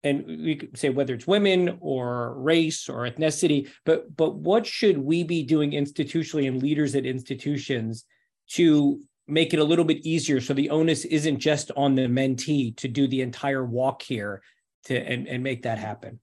and 0.04 0.26
we 0.26 0.56
could 0.56 0.78
say 0.78 0.90
whether 0.90 1.14
it's 1.14 1.28
women 1.28 1.78
or 1.82 2.34
race 2.40 2.88
or 2.88 3.10
ethnicity, 3.10 3.70
but 3.86 4.16
but 4.16 4.36
what 4.36 4.66
should 4.66 4.98
we 4.98 5.24
be 5.24 5.44
doing 5.44 5.72
institutionally 5.72 6.48
and 6.48 6.62
leaders 6.62 6.96
at 6.96 7.06
institutions 7.06 8.06
to 8.52 9.02
make 9.30 9.54
it 9.54 9.60
a 9.60 9.64
little 9.64 9.86
bit 9.86 10.06
easier 10.06 10.42
so 10.42 10.54
the 10.54 10.70
onus 10.70 11.06
isn't 11.06 11.40
just 11.40 11.72
on 11.78 11.96
the 11.96 12.04
mentee 12.04 12.76
to 12.78 12.88
do 12.88 13.08
the 13.08 13.22
entire 13.22 13.66
walk 13.66 14.02
here 14.02 14.42
to 14.86 14.96
and, 14.98 15.28
and 15.28 15.44
make 15.44 15.64
that 15.64 15.78
happen? 15.78 16.20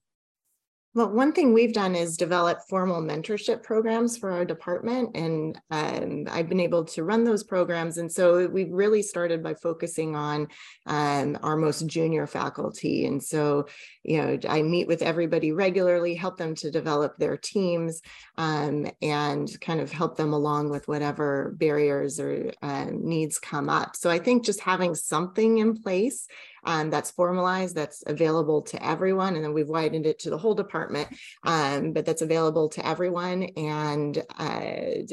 Well, 0.97 1.11
one 1.11 1.33
thing 1.33 1.53
we've 1.53 1.75
done 1.75 1.95
is 1.95 2.17
develop 2.17 2.63
formal 2.71 3.03
mentorship 3.03 3.63
programs 3.63 4.17
for 4.17 4.31
our 4.31 4.47
department, 4.47 5.15
and 5.15 5.61
um, 5.71 6.25
I've 6.31 6.49
been 6.49 6.59
able 6.59 6.87
to 6.87 7.05
run 7.05 7.23
those 7.23 7.45
programs. 7.45 7.99
And 7.99 8.11
so 8.11 8.47
we've 8.47 8.73
really 8.73 9.03
started 9.03 9.43
by 9.43 9.53
focusing 9.53 10.17
on 10.17 10.49
um, 10.87 11.37
our 11.43 11.59
most 11.59 11.87
junior 11.87 12.27
faculty. 12.27 13.05
And 13.05 13.23
so, 13.23 13.67
you 14.05 14.23
know, 14.23 14.39
I 14.49 14.63
meet 14.63 14.87
with 14.89 15.03
everybody 15.03 15.53
regularly, 15.53 16.15
help 16.15 16.39
them 16.39 16.55
to 16.55 16.71
develop 16.71 17.19
their 17.19 17.37
teams, 17.37 18.01
um, 18.39 18.91
and 19.03 19.51
kind 19.61 19.81
of 19.81 19.93
help 19.93 20.17
them 20.17 20.33
along 20.33 20.71
with 20.71 20.89
whatever 20.89 21.55
barriers 21.59 22.19
or 22.19 22.53
uh, 22.63 22.87
needs 22.91 23.39
come 23.39 23.69
up. 23.69 23.97
So 23.97 24.09
I 24.09 24.19
think 24.19 24.47
just 24.47 24.61
having 24.61 24.95
something 24.95 25.59
in 25.59 25.77
place 25.77 26.27
um, 26.67 26.91
that's 26.91 27.13
formalized, 27.13 27.75
that's 27.75 28.03
available 28.07 28.61
to 28.63 28.85
everyone. 28.85 29.37
And 29.37 29.45
then 29.45 29.55
we've 29.55 29.69
widened 29.69 30.05
it 30.05 30.19
to 30.21 30.31
the 30.31 30.37
whole 30.37 30.55
department, 30.55 31.09
um, 31.45 31.93
but 31.93 32.05
that's 32.05 32.23
available 32.23 32.69
to 32.71 32.87
everyone 32.87 33.45
and 33.57 34.19
uh, 34.39 34.61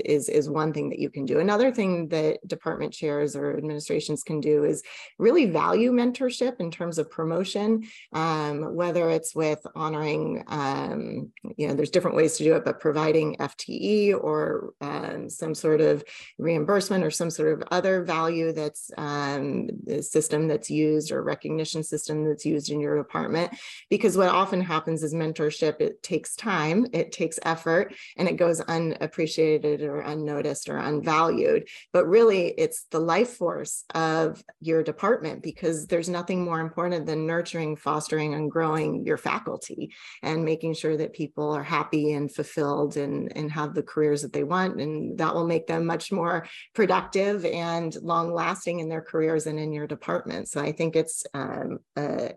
is, 0.03 0.29
is 0.29 0.49
one 0.49 0.73
thing 0.73 0.89
that 0.89 0.99
you 0.99 1.09
can 1.09 1.25
do. 1.25 1.39
Another 1.39 1.71
thing 1.71 2.07
that 2.09 2.45
department 2.47 2.91
chairs 2.91 3.35
or 3.35 3.55
administrations 3.55 4.23
can 4.23 4.39
do 4.39 4.63
is 4.63 4.81
really 5.19 5.45
value 5.45 5.91
mentorship 5.91 6.59
in 6.59 6.71
terms 6.71 6.97
of 6.97 7.11
promotion, 7.11 7.83
um, 8.13 8.73
whether 8.75 9.09
it's 9.11 9.35
with 9.35 9.59
honoring, 9.75 10.43
um, 10.47 11.31
you 11.55 11.67
know, 11.67 11.75
there's 11.75 11.91
different 11.91 12.17
ways 12.17 12.35
to 12.37 12.43
do 12.43 12.55
it, 12.55 12.65
but 12.65 12.79
providing 12.79 13.35
FTE 13.37 14.19
or 14.19 14.73
um, 14.81 15.29
some 15.29 15.53
sort 15.53 15.81
of 15.81 16.03
reimbursement 16.39 17.03
or 17.03 17.11
some 17.11 17.29
sort 17.29 17.53
of 17.53 17.67
other 17.69 18.03
value 18.03 18.51
that's 18.51 18.89
um, 18.97 19.69
the 19.85 20.01
system 20.01 20.47
that's 20.47 20.71
used 20.71 21.11
or 21.11 21.21
recognized 21.21 21.42
recognition 21.43 21.83
system 21.83 22.25
that's 22.25 22.45
used 22.45 22.71
in 22.71 22.79
your 22.79 22.97
department. 22.97 23.51
Because 23.89 24.17
what 24.17 24.29
often 24.29 24.61
happens 24.61 25.03
is 25.03 25.13
mentorship, 25.13 25.81
it 25.81 26.01
takes 26.01 26.35
time, 26.35 26.87
it 26.93 27.11
takes 27.11 27.37
effort, 27.43 27.93
and 28.17 28.27
it 28.27 28.37
goes 28.37 28.61
unappreciated 28.61 29.81
or 29.81 29.99
unnoticed 29.99 30.69
or 30.69 30.77
unvalued. 30.77 31.67
But 31.91 32.07
really, 32.07 32.53
it's 32.57 32.85
the 32.91 32.99
life 32.99 33.35
force 33.35 33.83
of 33.93 34.41
your 34.61 34.83
department 34.83 35.43
because 35.43 35.87
there's 35.87 36.09
nothing 36.09 36.43
more 36.43 36.61
important 36.61 37.05
than 37.05 37.27
nurturing, 37.27 37.75
fostering, 37.75 38.33
and 38.33 38.49
growing 38.49 39.05
your 39.05 39.17
faculty 39.17 39.91
and 40.21 40.45
making 40.45 40.75
sure 40.75 40.95
that 40.95 41.13
people 41.13 41.51
are 41.51 41.63
happy 41.63 42.13
and 42.13 42.33
fulfilled 42.33 42.95
and, 42.95 43.35
and 43.35 43.51
have 43.51 43.73
the 43.73 43.83
careers 43.83 44.21
that 44.21 44.31
they 44.31 44.43
want. 44.43 44.79
And 44.79 45.17
that 45.17 45.35
will 45.35 45.47
make 45.47 45.67
them 45.67 45.85
much 45.85 46.11
more 46.11 46.47
productive 46.73 47.45
and 47.45 47.95
long 48.01 48.33
lasting 48.33 48.79
in 48.79 48.87
their 48.87 49.01
careers 49.01 49.45
and 49.45 49.59
in 49.59 49.73
your 49.73 49.87
department. 49.87 50.47
So 50.47 50.61
I 50.61 50.71
think 50.71 50.95
it's 50.95 51.25
um, 51.33 51.79
uh, 51.95 52.29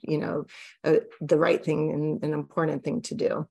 you 0.00 0.18
know, 0.18 0.46
uh, 0.84 1.00
the 1.20 1.38
right 1.38 1.64
thing 1.64 1.92
and 1.92 2.24
an 2.24 2.32
important 2.32 2.84
thing 2.84 3.02
to 3.02 3.14
do. 3.14 3.48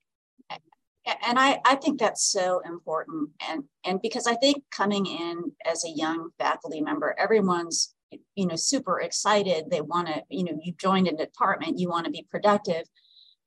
And 1.26 1.40
I, 1.40 1.62
I 1.66 1.76
think 1.76 2.00
that's 2.00 2.30
so 2.30 2.62
important. 2.66 3.30
And, 3.50 3.64
and 3.86 4.02
because 4.02 4.28
I 4.28 4.36
think 4.36 4.64
coming 4.72 5.06
in 5.06 5.54
as 5.66 5.86
a 5.86 5.90
young 5.90 6.32
faculty 6.38 6.82
member, 6.82 7.16
everyone's, 7.18 7.94
you 8.36 8.46
know, 8.46 8.58
super 8.58 9.00
excited. 9.00 9.70
They 9.70 9.80
want 9.80 10.10
to, 10.10 10.24
you 10.30 10.44
know, 10.44 10.60
you 10.62 10.74
joined 10.78 11.08
a 11.08 11.16
department, 11.16 11.80
you 11.80 11.90
want 11.90 12.06
to 12.06 12.12
be 12.12 12.28
productive. 12.30 12.84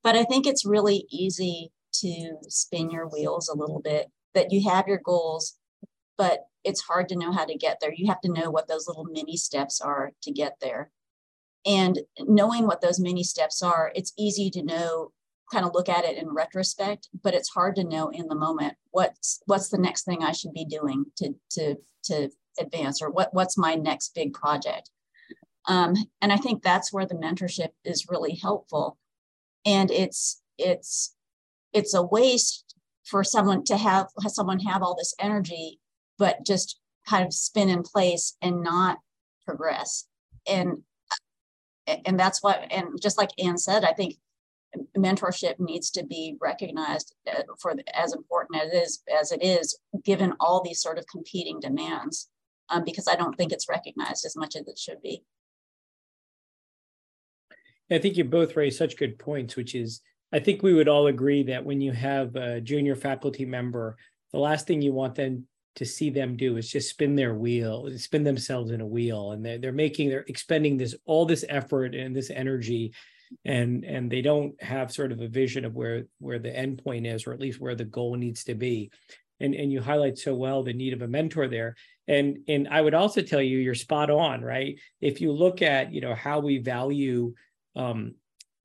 But 0.03 0.16
I 0.16 0.24
think 0.24 0.46
it's 0.46 0.64
really 0.64 1.07
easy 1.11 1.70
to 1.96 2.37
spin 2.48 2.90
your 2.90 3.09
wheels 3.09 3.48
a 3.48 3.57
little 3.57 3.81
bit, 3.81 4.07
that 4.33 4.53
you 4.53 4.66
have 4.70 4.88
your 4.88 5.00
goals, 5.05 5.59
but 6.16 6.40
it's 6.64 6.81
hard 6.81 7.09
to 7.11 7.16
know 7.16 7.33
how 7.33 7.44
to 7.44 7.57
get 7.57 7.79
there. 7.81 7.92
You 7.94 8.07
have 8.09 8.20
to 8.22 8.33
know 8.33 8.50
what 8.50 8.68
those 8.68 8.88
little 8.88 9.05
mini 9.05 9.37
steps 9.37 9.83
are 9.83 10.12
to 10.22 10.31
get 10.31 10.57
there. 10.61 10.90
And 11.66 12.01
knowing 12.20 12.66
what 12.66 12.81
those 12.81 13.01
mini 13.01 13.23
steps 13.23 13.62
are, 13.62 13.92
it's 13.94 14.12
easy 14.18 14.51
to 14.51 14.62
know, 14.62 15.12
kind 15.53 15.64
of 15.64 15.75
look 15.75 15.88
at 15.88 16.05
it 16.05 16.16
in 16.16 16.33
retrospect, 16.33 17.09
but 17.23 17.35
it's 17.35 17.51
hard 17.51 17.77
to 17.77 17.85
know 17.85 18.09
in 18.09 18.29
the 18.29 18.35
moment 18.35 18.75
what's 18.90 19.42
what's 19.46 19.68
the 19.68 19.79
next 19.79 20.05
thing 20.05 20.23
I 20.23 20.33
should 20.33 20.53
be 20.53 20.64
doing 20.64 21.07
to 21.16 21.35
to 21.53 21.77
to 22.05 22.31
advance 22.59 23.03
or 23.03 23.11
what 23.11 23.35
what's 23.35 23.59
my 23.59 23.75
next 23.75 24.14
big 24.14 24.33
project. 24.33 24.90
Um, 25.66 25.94
and 26.23 26.33
I 26.33 26.37
think 26.37 26.62
that's 26.62 26.92
where 26.92 27.07
the 27.07 27.14
mentorship 27.14 27.70
is 27.85 28.09
really 28.09 28.37
helpful. 28.37 28.96
And 29.66 29.90
it's 29.90 30.40
it's 30.57 31.14
it's 31.73 31.94
a 31.94 32.03
waste 32.03 32.75
for 33.05 33.25
someone 33.25 33.64
to 33.64 33.77
have, 33.77 34.09
have 34.23 34.33
someone 34.33 34.61
have 34.61 34.83
all 34.83 34.94
this 34.94 35.14
energy, 35.18 35.81
but 36.18 36.44
just 36.46 36.79
kind 37.09 37.25
of 37.25 37.33
spin 37.33 37.68
in 37.68 37.83
place 37.83 38.37
and 38.40 38.62
not 38.62 38.99
progress. 39.44 40.07
And 40.46 40.83
and 42.05 42.18
that's 42.18 42.42
what 42.42 42.61
and 42.70 43.00
just 43.00 43.18
like 43.18 43.31
anne 43.38 43.59
said 43.59 43.85
i 43.85 43.92
think 43.92 44.16
mentorship 44.96 45.59
needs 45.59 45.90
to 45.90 46.05
be 46.05 46.37
recognized 46.40 47.14
uh, 47.29 47.42
for 47.61 47.74
as 47.92 48.12
important 48.12 48.62
as 48.62 48.72
it 48.72 48.76
is 48.76 49.03
as 49.20 49.33
it 49.33 49.42
is 49.42 49.79
given 50.05 50.33
all 50.38 50.62
these 50.62 50.81
sort 50.81 50.98
of 50.98 51.05
competing 51.11 51.59
demands 51.61 52.31
um, 52.68 52.85
because 52.85 53.09
i 53.09 53.16
don't 53.16 53.37
think 53.37 53.53
it's 53.53 53.68
recognized 53.68 54.24
as 54.24 54.37
much 54.37 54.55
as 54.57 54.66
it 54.66 54.79
should 54.79 55.00
be. 55.03 55.22
I 57.92 57.98
think 57.98 58.16
you 58.16 58.22
both 58.22 58.55
raised 58.55 58.79
such 58.79 58.96
good 58.96 59.18
points 59.18 59.57
which 59.57 59.74
is 59.74 60.00
i 60.33 60.38
think 60.38 60.62
we 60.62 60.72
would 60.72 60.88
all 60.88 61.09
agree 61.09 61.42
that 61.44 61.64
when 61.64 61.81
you 61.81 61.90
have 61.92 62.37
a 62.37 62.61
junior 62.61 62.94
faculty 62.94 63.44
member 63.44 63.96
the 64.33 64.38
last 64.38 64.68
thing 64.68 64.81
you 64.81 64.92
want 64.92 65.16
them 65.16 65.48
to 65.80 65.86
see 65.86 66.10
them 66.10 66.36
do 66.36 66.58
is 66.58 66.70
just 66.70 66.90
spin 66.90 67.16
their 67.16 67.32
wheel, 67.32 67.88
spin 67.96 68.22
themselves 68.22 68.70
in 68.70 68.82
a 68.82 68.86
wheel, 68.86 69.32
and 69.32 69.42
they're 69.42 69.56
they're 69.56 69.72
making 69.72 70.10
they're 70.10 70.26
expending 70.28 70.76
this 70.76 70.94
all 71.06 71.24
this 71.24 71.42
effort 71.48 71.94
and 71.94 72.14
this 72.14 72.28
energy, 72.28 72.92
and 73.46 73.82
and 73.86 74.12
they 74.12 74.20
don't 74.20 74.62
have 74.62 74.92
sort 74.92 75.10
of 75.10 75.22
a 75.22 75.26
vision 75.26 75.64
of 75.64 75.74
where 75.74 76.04
where 76.18 76.38
the 76.38 76.54
end 76.54 76.84
point 76.84 77.06
is, 77.06 77.26
or 77.26 77.32
at 77.32 77.40
least 77.40 77.62
where 77.62 77.74
the 77.74 77.86
goal 77.86 78.14
needs 78.14 78.44
to 78.44 78.54
be. 78.54 78.90
And 79.40 79.54
and 79.54 79.72
you 79.72 79.80
highlight 79.80 80.18
so 80.18 80.34
well 80.34 80.62
the 80.62 80.74
need 80.74 80.92
of 80.92 81.00
a 81.00 81.08
mentor 81.08 81.48
there. 81.48 81.76
And 82.06 82.40
and 82.46 82.68
I 82.68 82.82
would 82.82 82.92
also 82.92 83.22
tell 83.22 83.40
you 83.40 83.56
you're 83.56 83.74
spot 83.74 84.10
on, 84.10 84.42
right? 84.42 84.78
If 85.00 85.22
you 85.22 85.32
look 85.32 85.62
at 85.62 85.94
you 85.94 86.02
know 86.02 86.14
how 86.14 86.40
we 86.40 86.58
value 86.58 87.32
um, 87.74 88.16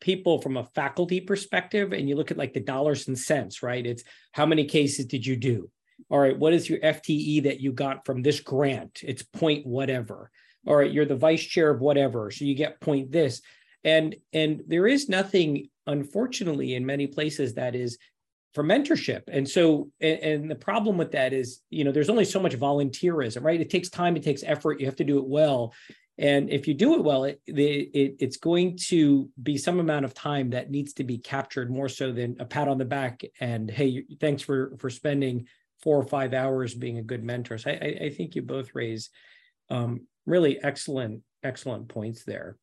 people 0.02 0.42
from 0.42 0.58
a 0.58 0.66
faculty 0.76 1.22
perspective 1.22 1.94
and 1.94 2.10
you 2.10 2.18
look 2.18 2.30
at 2.30 2.38
like 2.38 2.54
the 2.54 2.60
dollars 2.60 3.08
and 3.08 3.18
cents 3.18 3.64
right 3.64 3.86
it's 3.86 4.04
how 4.34 4.46
many 4.46 4.66
cases 4.66 5.06
did 5.06 5.26
you 5.26 5.38
do 5.38 5.70
all 6.10 6.20
right, 6.20 6.38
what 6.38 6.54
is 6.54 6.70
your 6.70 6.80
FTE 6.80 7.44
that 7.44 7.60
you 7.60 7.72
got 7.72 8.06
from 8.06 8.22
this 8.22 8.40
grant? 8.40 9.02
It's 9.04 9.24
point 9.24 9.66
whatever. 9.66 10.30
All 10.68 10.76
right, 10.76 10.92
you're 10.92 11.06
the 11.06 11.16
vice 11.16 11.44
chair 11.44 11.70
of 11.70 11.82
whatever, 11.82 12.32
so 12.32 12.46
you 12.46 12.56
get 12.56 12.82
point 12.82 13.12
this. 13.12 13.42
And 13.84 14.16
and 14.34 14.64
there 14.68 14.88
is 14.88 15.10
nothing, 15.10 15.70
unfortunately, 15.86 16.76
in 16.76 16.86
many 16.86 17.08
places 17.08 17.56
that 17.56 17.76
is 17.76 17.98
for 18.54 18.64
mentorship. 18.64 19.24
And 19.28 19.48
so, 19.48 19.92
and, 20.00 20.20
and, 20.20 20.52
the 20.52 20.56
problem 20.56 20.98
with 20.98 21.12
that 21.12 21.34
is, 21.34 21.62
you 21.70 21.84
know, 21.84 21.92
there's 21.92 22.10
only 22.10 22.24
so 22.24 22.40
much 22.40 22.58
volunteerism, 22.58 23.44
right? 23.44 23.60
It 23.60 23.70
takes 23.70 23.90
time, 23.90 24.16
it 24.16 24.24
takes 24.24 24.44
effort. 24.44 24.80
You 24.80 24.86
have 24.86 24.96
to 24.96 25.04
do 25.04 25.18
it 25.18 25.28
well. 25.28 25.74
And 26.18 26.50
if 26.50 26.66
you 26.66 26.74
do 26.74 26.96
it 26.96 27.04
well, 27.04 27.26
it, 27.26 27.42
it, 27.46 28.16
it's 28.20 28.38
going 28.38 28.78
to 28.88 29.30
be 29.44 29.58
some 29.58 29.82
amount 29.82 30.06
of 30.06 30.14
time 30.14 30.52
that 30.52 30.72
needs 30.72 30.94
to 30.94 31.04
be 31.04 31.18
captured 31.18 31.70
more 31.70 31.90
so 31.90 32.14
than 32.14 32.38
a 32.40 32.46
pat 32.46 32.70
on 32.70 32.78
the 32.78 32.86
back 32.86 33.22
and 33.42 33.70
hey, 33.70 34.06
thanks 34.22 34.42
for 34.42 34.78
for 34.78 34.90
spending 34.90 35.48
four 35.86 35.98
or 35.98 36.08
five 36.08 36.34
hours 36.34 36.74
being 36.74 36.98
a 36.98 37.04
good 37.04 37.24
mentor. 37.24 37.58
So 37.58 37.70
I, 37.70 37.98
I 38.02 38.10
think 38.10 38.36
you 38.36 38.42
both 38.42 38.72
raise 38.74 39.12
um, 39.70 40.08
really 40.26 40.62
excellent, 40.62 41.22
excellent 41.44 41.88
points 41.88 42.26
there. 42.26 42.58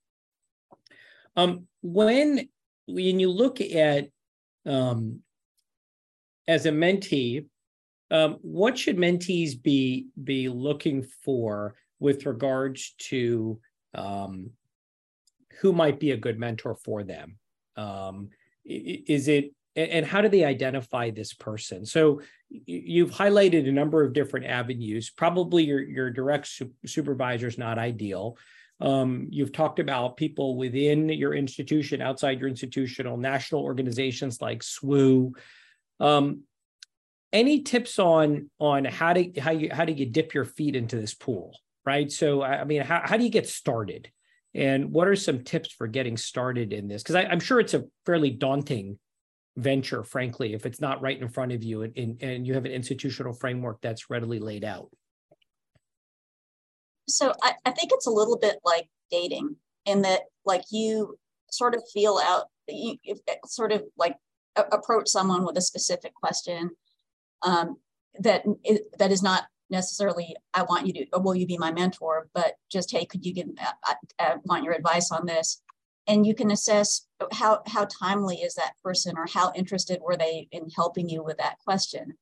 Um, 1.37 1.67
when 1.81 2.49
when 2.87 3.21
you 3.21 3.31
look 3.31 3.61
at 3.61 4.09
um, 4.67 5.21
as 6.49 6.67
a 6.67 6.71
mentee, 6.71 7.47
um, 8.11 8.39
what 8.43 8.77
should 8.77 8.99
mentees 8.99 9.61
be 9.61 10.09
be 10.23 10.49
looking 10.49 11.07
for 11.25 11.77
with 12.01 12.27
regards 12.27 12.95
to 12.99 13.61
um, 13.95 14.51
who 15.61 15.73
might 15.73 16.01
be 16.01 16.11
a 16.11 16.17
good 16.17 16.39
mentor 16.39 16.75
for 16.75 17.05
them? 17.05 17.39
Um, 17.77 18.31
is 18.65 19.29
it 19.29 19.53
and 19.75 20.05
how 20.05 20.21
do 20.21 20.29
they 20.29 20.45
identify 20.45 21.11
this 21.11 21.33
person? 21.33 21.87
So 21.87 22.21
you've 22.51 23.11
highlighted 23.11 23.69
a 23.69 23.73
number 23.73 24.05
of 24.05 24.13
different 24.13 24.47
avenues. 24.47 25.11
Probably 25.11 25.65
your 25.65 25.81
your 25.81 26.11
direct 26.11 26.47
su- 26.47 26.73
supervisor 26.85 27.47
is 27.47 27.59
not 27.59 27.79
ideal. 27.79 28.37
Um, 28.81 29.29
you've 29.31 29.53
talked 29.53 29.79
about 29.79 30.17
people 30.17 30.57
within 30.57 31.09
your 31.09 31.35
institution, 31.35 32.03
outside 32.03 32.41
your 32.41 32.49
institutional, 32.49 33.17
national 33.17 33.63
organizations 33.63 34.43
like 34.43 34.61
SWU. 34.61 35.33
Um, 36.01 36.43
any 37.33 37.63
tips 37.63 37.99
on 37.99 38.51
on 38.59 38.85
how 38.85 39.15
to 39.15 39.33
how 39.41 39.53
you 39.53 39.71
how 39.73 39.85
do 39.85 39.93
you 39.93 40.07
dip 40.07 40.35
your 40.35 40.45
feet 40.45 40.77
into 40.77 40.97
this 40.97 41.15
pool, 41.15 41.57
right? 41.87 42.11
So 42.13 42.43
I 42.43 42.65
mean, 42.65 42.83
how 42.83 43.01
how 43.05 43.17
do 43.17 43.25
you 43.25 43.31
get 43.31 43.49
started? 43.49 44.11
And 44.55 44.93
what 44.93 45.09
are 45.09 45.17
some 45.17 45.45
tips 45.45 45.73
for 45.73 45.87
getting 45.87 46.19
started 46.19 46.75
in 46.75 46.89
this? 46.89 47.03
Because 47.03 47.17
I'm 47.17 47.41
sure 47.41 47.59
it's 47.59 47.73
a 47.73 47.85
fairly 48.05 48.31
daunting 48.31 48.99
venture, 49.57 50.03
frankly, 50.03 50.55
if 50.55 50.67
it's 50.67 50.81
not 50.81 51.03
right 51.03 51.21
in 51.21 51.29
front 51.29 51.53
of 51.53 51.63
you 51.63 51.83
and, 51.83 51.97
and, 51.97 52.23
and 52.23 52.47
you 52.47 52.55
have 52.55 52.65
an 52.65 52.73
institutional 52.73 53.33
framework 53.33 53.81
that's 53.81 54.11
readily 54.11 54.39
laid 54.39 54.65
out? 54.65 54.89
So 57.09 57.33
I, 57.43 57.55
I 57.65 57.71
think 57.73 57.91
it's 57.93 58.07
a 58.07 58.11
little 58.11 58.39
bit 58.39 58.57
like 58.65 58.89
dating 59.11 59.57
in 59.85 60.03
that 60.03 60.23
like 60.45 60.63
you 60.71 61.19
sort 61.51 61.75
of 61.75 61.83
feel 61.93 62.19
out, 62.23 62.47
you, 62.69 62.97
you 63.03 63.17
sort 63.47 63.73
of 63.73 63.83
like 63.97 64.17
a, 64.57 64.63
approach 64.73 65.09
someone 65.09 65.45
with 65.45 65.57
a 65.57 65.63
specific 65.63 66.15
question 66.15 66.71
um, 67.43 67.77
that 68.19 68.45
that 68.99 69.11
is 69.11 69.23
not 69.23 69.45
necessarily 69.71 70.37
I 70.55 70.63
want 70.63 70.87
you 70.87 70.93
to 70.93 71.19
will 71.19 71.35
you 71.35 71.47
be 71.47 71.59
my 71.59 71.73
mentor, 71.73 72.29
but 72.35 72.55
just 72.71 72.91
hey, 72.91 73.05
could 73.05 73.25
you 73.25 73.35
give 73.35 73.49
I, 73.85 73.95
I 74.19 74.35
want 74.45 74.65
your 74.65 74.75
advice 74.75 75.11
on 75.11 75.27
this, 75.27 75.61
and 76.07 76.27
you 76.27 76.35
can 76.35 76.51
assess 76.51 77.07
how 77.33 77.63
how 77.67 77.87
timely 77.87 78.37
is 78.37 78.55
that 78.55 78.75
person 78.83 79.15
or 79.17 79.27
how 79.33 79.53
interested 79.55 80.01
were 80.03 80.17
they 80.17 80.49
in 80.51 80.69
helping 80.71 81.09
you 81.09 81.23
with 81.23 81.39
that 81.39 81.59
question. 81.65 82.15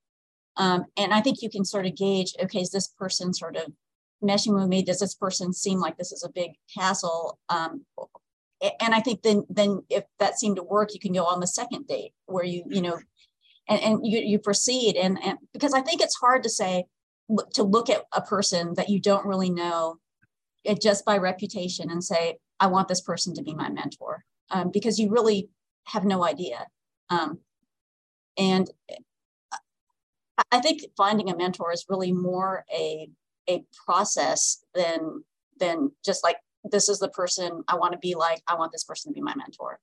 Um, 0.56 0.86
and 0.96 1.14
i 1.14 1.20
think 1.20 1.42
you 1.42 1.50
can 1.50 1.64
sort 1.64 1.86
of 1.86 1.96
gauge 1.96 2.34
okay 2.42 2.60
is 2.60 2.70
this 2.70 2.88
person 2.88 3.32
sort 3.32 3.56
of 3.56 3.72
meshing 4.22 4.54
with 4.54 4.68
me? 4.68 4.82
Does 4.82 5.00
this 5.00 5.14
person 5.14 5.52
seem 5.52 5.80
like 5.80 5.96
this 5.96 6.12
is 6.12 6.22
a 6.22 6.32
big 6.32 6.52
hassle? 6.76 7.38
Um, 7.48 7.86
and 8.80 8.94
i 8.94 9.00
think 9.00 9.22
then 9.22 9.44
then 9.48 9.82
if 9.88 10.04
that 10.18 10.38
seemed 10.38 10.56
to 10.56 10.62
work 10.62 10.92
you 10.92 11.00
can 11.00 11.12
go 11.12 11.24
on 11.24 11.40
the 11.40 11.46
second 11.46 11.86
date 11.86 12.12
where 12.26 12.44
you 12.44 12.62
you 12.66 12.82
know 12.82 12.98
and, 13.68 13.80
and 13.80 14.00
you, 14.06 14.18
you 14.18 14.38
proceed. 14.38 14.96
And, 14.96 15.18
and 15.24 15.38
because 15.52 15.72
i 15.72 15.80
think 15.80 16.00
it's 16.00 16.16
hard 16.16 16.42
to 16.42 16.50
say 16.50 16.84
to 17.54 17.62
look 17.62 17.88
at 17.88 18.04
a 18.12 18.20
person 18.20 18.74
that 18.74 18.88
you 18.88 19.00
don't 19.00 19.24
really 19.24 19.50
know 19.50 19.96
it 20.64 20.80
just 20.80 21.04
by 21.04 21.16
reputation 21.16 21.90
and 21.90 22.02
say 22.02 22.38
I 22.60 22.66
want 22.66 22.88
this 22.88 23.00
person 23.00 23.34
to 23.34 23.42
be 23.42 23.54
my 23.54 23.70
mentor 23.70 24.24
um, 24.50 24.70
because 24.70 24.98
you 24.98 25.10
really 25.10 25.48
have 25.84 26.04
no 26.04 26.24
idea. 26.24 26.66
Um, 27.08 27.40
and 28.36 28.70
I 30.52 30.60
think 30.60 30.82
finding 30.96 31.30
a 31.30 31.36
mentor 31.36 31.72
is 31.72 31.86
really 31.88 32.12
more 32.12 32.64
a 32.72 33.08
a 33.48 33.64
process 33.84 34.64
than 34.74 35.24
than 35.58 35.92
just 36.04 36.22
like 36.22 36.36
this 36.64 36.88
is 36.88 36.98
the 36.98 37.08
person 37.08 37.62
I 37.68 37.76
want 37.76 37.92
to 37.92 37.98
be 37.98 38.14
like. 38.14 38.42
I 38.46 38.54
want 38.54 38.72
this 38.72 38.84
person 38.84 39.10
to 39.10 39.14
be 39.14 39.22
my 39.22 39.34
mentor 39.34 39.80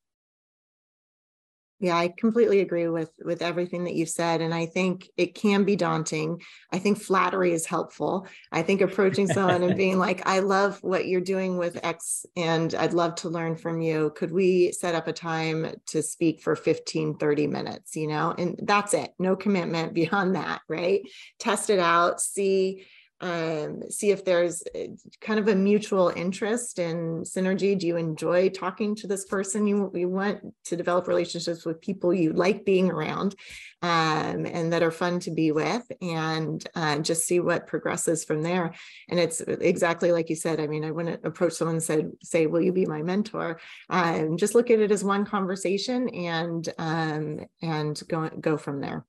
yeah 1.80 1.96
i 1.96 2.08
completely 2.08 2.60
agree 2.60 2.88
with 2.88 3.12
with 3.24 3.42
everything 3.42 3.84
that 3.84 3.96
you 3.96 4.06
said 4.06 4.42
and 4.42 4.54
i 4.54 4.66
think 4.66 5.10
it 5.18 5.36
can 5.36 5.64
be 5.64 5.76
daunting. 5.76 6.42
I 6.72 6.80
think 6.80 7.00
flattery 7.00 7.54
is 7.54 7.66
helpful. 7.66 8.28
I 8.52 8.62
think 8.62 8.82
approaching 8.82 9.28
someone 9.28 9.64
and 9.64 9.78
being 9.78 9.98
like 9.98 10.28
i 10.28 10.40
love 10.40 10.80
what 10.82 11.08
you're 11.08 11.22
doing 11.22 11.58
with 11.58 11.80
x 11.84 12.26
and 12.36 12.74
i'd 12.76 12.94
love 12.94 13.16
to 13.16 13.30
learn 13.30 13.56
from 13.56 13.82
you. 13.82 14.12
Could 14.16 14.32
we 14.32 14.72
set 14.72 14.96
up 14.96 15.08
a 15.08 15.14
time 15.14 15.76
to 15.88 16.02
speak 16.02 16.42
for 16.42 16.56
15 16.56 17.18
30 17.18 17.48
minutes? 17.48 17.96
You 17.96 18.08
know 18.08 18.34
and 18.38 18.60
that's 18.64 18.94
it. 18.94 19.14
No 19.20 19.36
commitment 19.36 19.94
beyond 20.02 20.36
that 20.36 20.62
right? 20.68 21.02
Test 21.40 21.70
it 21.70 21.80
out 21.80 22.22
see 22.22 22.86
um, 23.20 23.90
see 23.90 24.12
if 24.12 24.24
there's 24.24 24.64
uh, 24.76 24.88
kind 25.22 25.40
of 25.40 25.48
a 25.48 25.56
mutual 25.56 26.10
interest 26.10 26.78
in 26.78 27.24
synergy. 27.24 27.78
Do 27.78 27.88
you 27.88 27.98
enjoy 27.98 28.50
talking 28.50 28.96
to 28.96 29.08
this 29.08 29.26
person? 29.26 29.66
You, 29.66 29.92
you 29.96 30.08
want 30.08 30.42
to 30.66 30.76
develop 30.76 31.08
relationships 31.08 31.66
with 31.66 31.82
people 31.82 32.14
you 32.14 32.34
like 32.34 32.64
being 32.64 32.92
around 32.92 33.36
um, 33.82 34.46
and 34.46 34.72
that 34.74 34.84
are 34.84 34.92
fun 34.92 35.20
to 35.22 35.32
be 35.32 35.52
with, 35.52 35.84
and 36.02 36.68
uh, 36.76 37.00
just 37.00 37.26
see 37.26 37.40
what 37.40 37.68
progresses 37.68 38.24
from 38.24 38.44
there. 38.44 38.74
And 39.10 39.20
it's 39.20 39.42
exactly 39.42 40.12
like 40.12 40.30
you 40.30 40.36
said. 40.36 40.60
I 40.60 40.68
mean, 40.68 40.86
I 40.86 40.92
wouldn't 40.92 41.26
approach 41.26 41.54
someone 41.54 41.76
and 41.76 41.84
said, 41.84 42.12
"Say, 42.22 42.46
will 42.48 42.62
you 42.62 42.74
be 42.74 42.86
my 42.86 43.02
mentor?" 43.02 43.60
Um, 43.90 44.38
just 44.38 44.56
look 44.56 44.70
at 44.70 44.80
it 44.80 44.92
as 44.92 45.04
one 45.04 45.26
conversation 45.26 46.10
and 46.10 46.68
um, 46.78 47.46
and 47.62 48.00
go 48.08 48.30
go 48.30 48.58
from 48.58 48.82
there. 48.82 49.06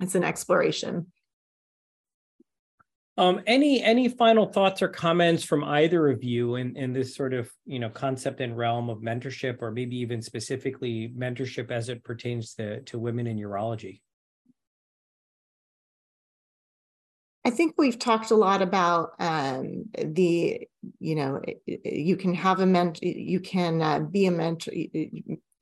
It's 0.00 0.14
an 0.14 0.24
exploration. 0.24 1.06
Um, 3.18 3.42
any 3.46 3.82
any 3.82 4.08
final 4.08 4.46
thoughts 4.46 4.80
or 4.80 4.88
comments 4.88 5.44
from 5.44 5.62
either 5.64 6.08
of 6.08 6.24
you 6.24 6.56
in, 6.56 6.74
in 6.76 6.94
this 6.94 7.14
sort 7.14 7.34
of 7.34 7.50
you 7.66 7.78
know 7.78 7.90
concept 7.90 8.40
and 8.40 8.56
realm 8.56 8.88
of 8.88 9.00
mentorship, 9.00 9.58
or 9.60 9.70
maybe 9.70 9.96
even 9.98 10.22
specifically 10.22 11.12
mentorship 11.16 11.70
as 11.70 11.90
it 11.90 12.02
pertains 12.04 12.54
to, 12.54 12.80
to 12.82 12.98
women 12.98 13.26
in 13.26 13.38
urology? 13.38 14.00
I 17.44 17.50
think 17.50 17.74
we've 17.76 17.98
talked 17.98 18.30
a 18.30 18.36
lot 18.36 18.62
about 18.62 19.14
um, 19.18 19.86
the, 19.98 20.68
you 21.00 21.14
know, 21.16 21.42
you 21.66 22.16
can 22.16 22.34
have 22.34 22.60
a 22.60 22.66
mentor, 22.66 23.04
you 23.04 23.40
can 23.40 23.82
uh, 23.82 23.98
be 23.98 24.26
a 24.26 24.30
mentor, 24.30 24.72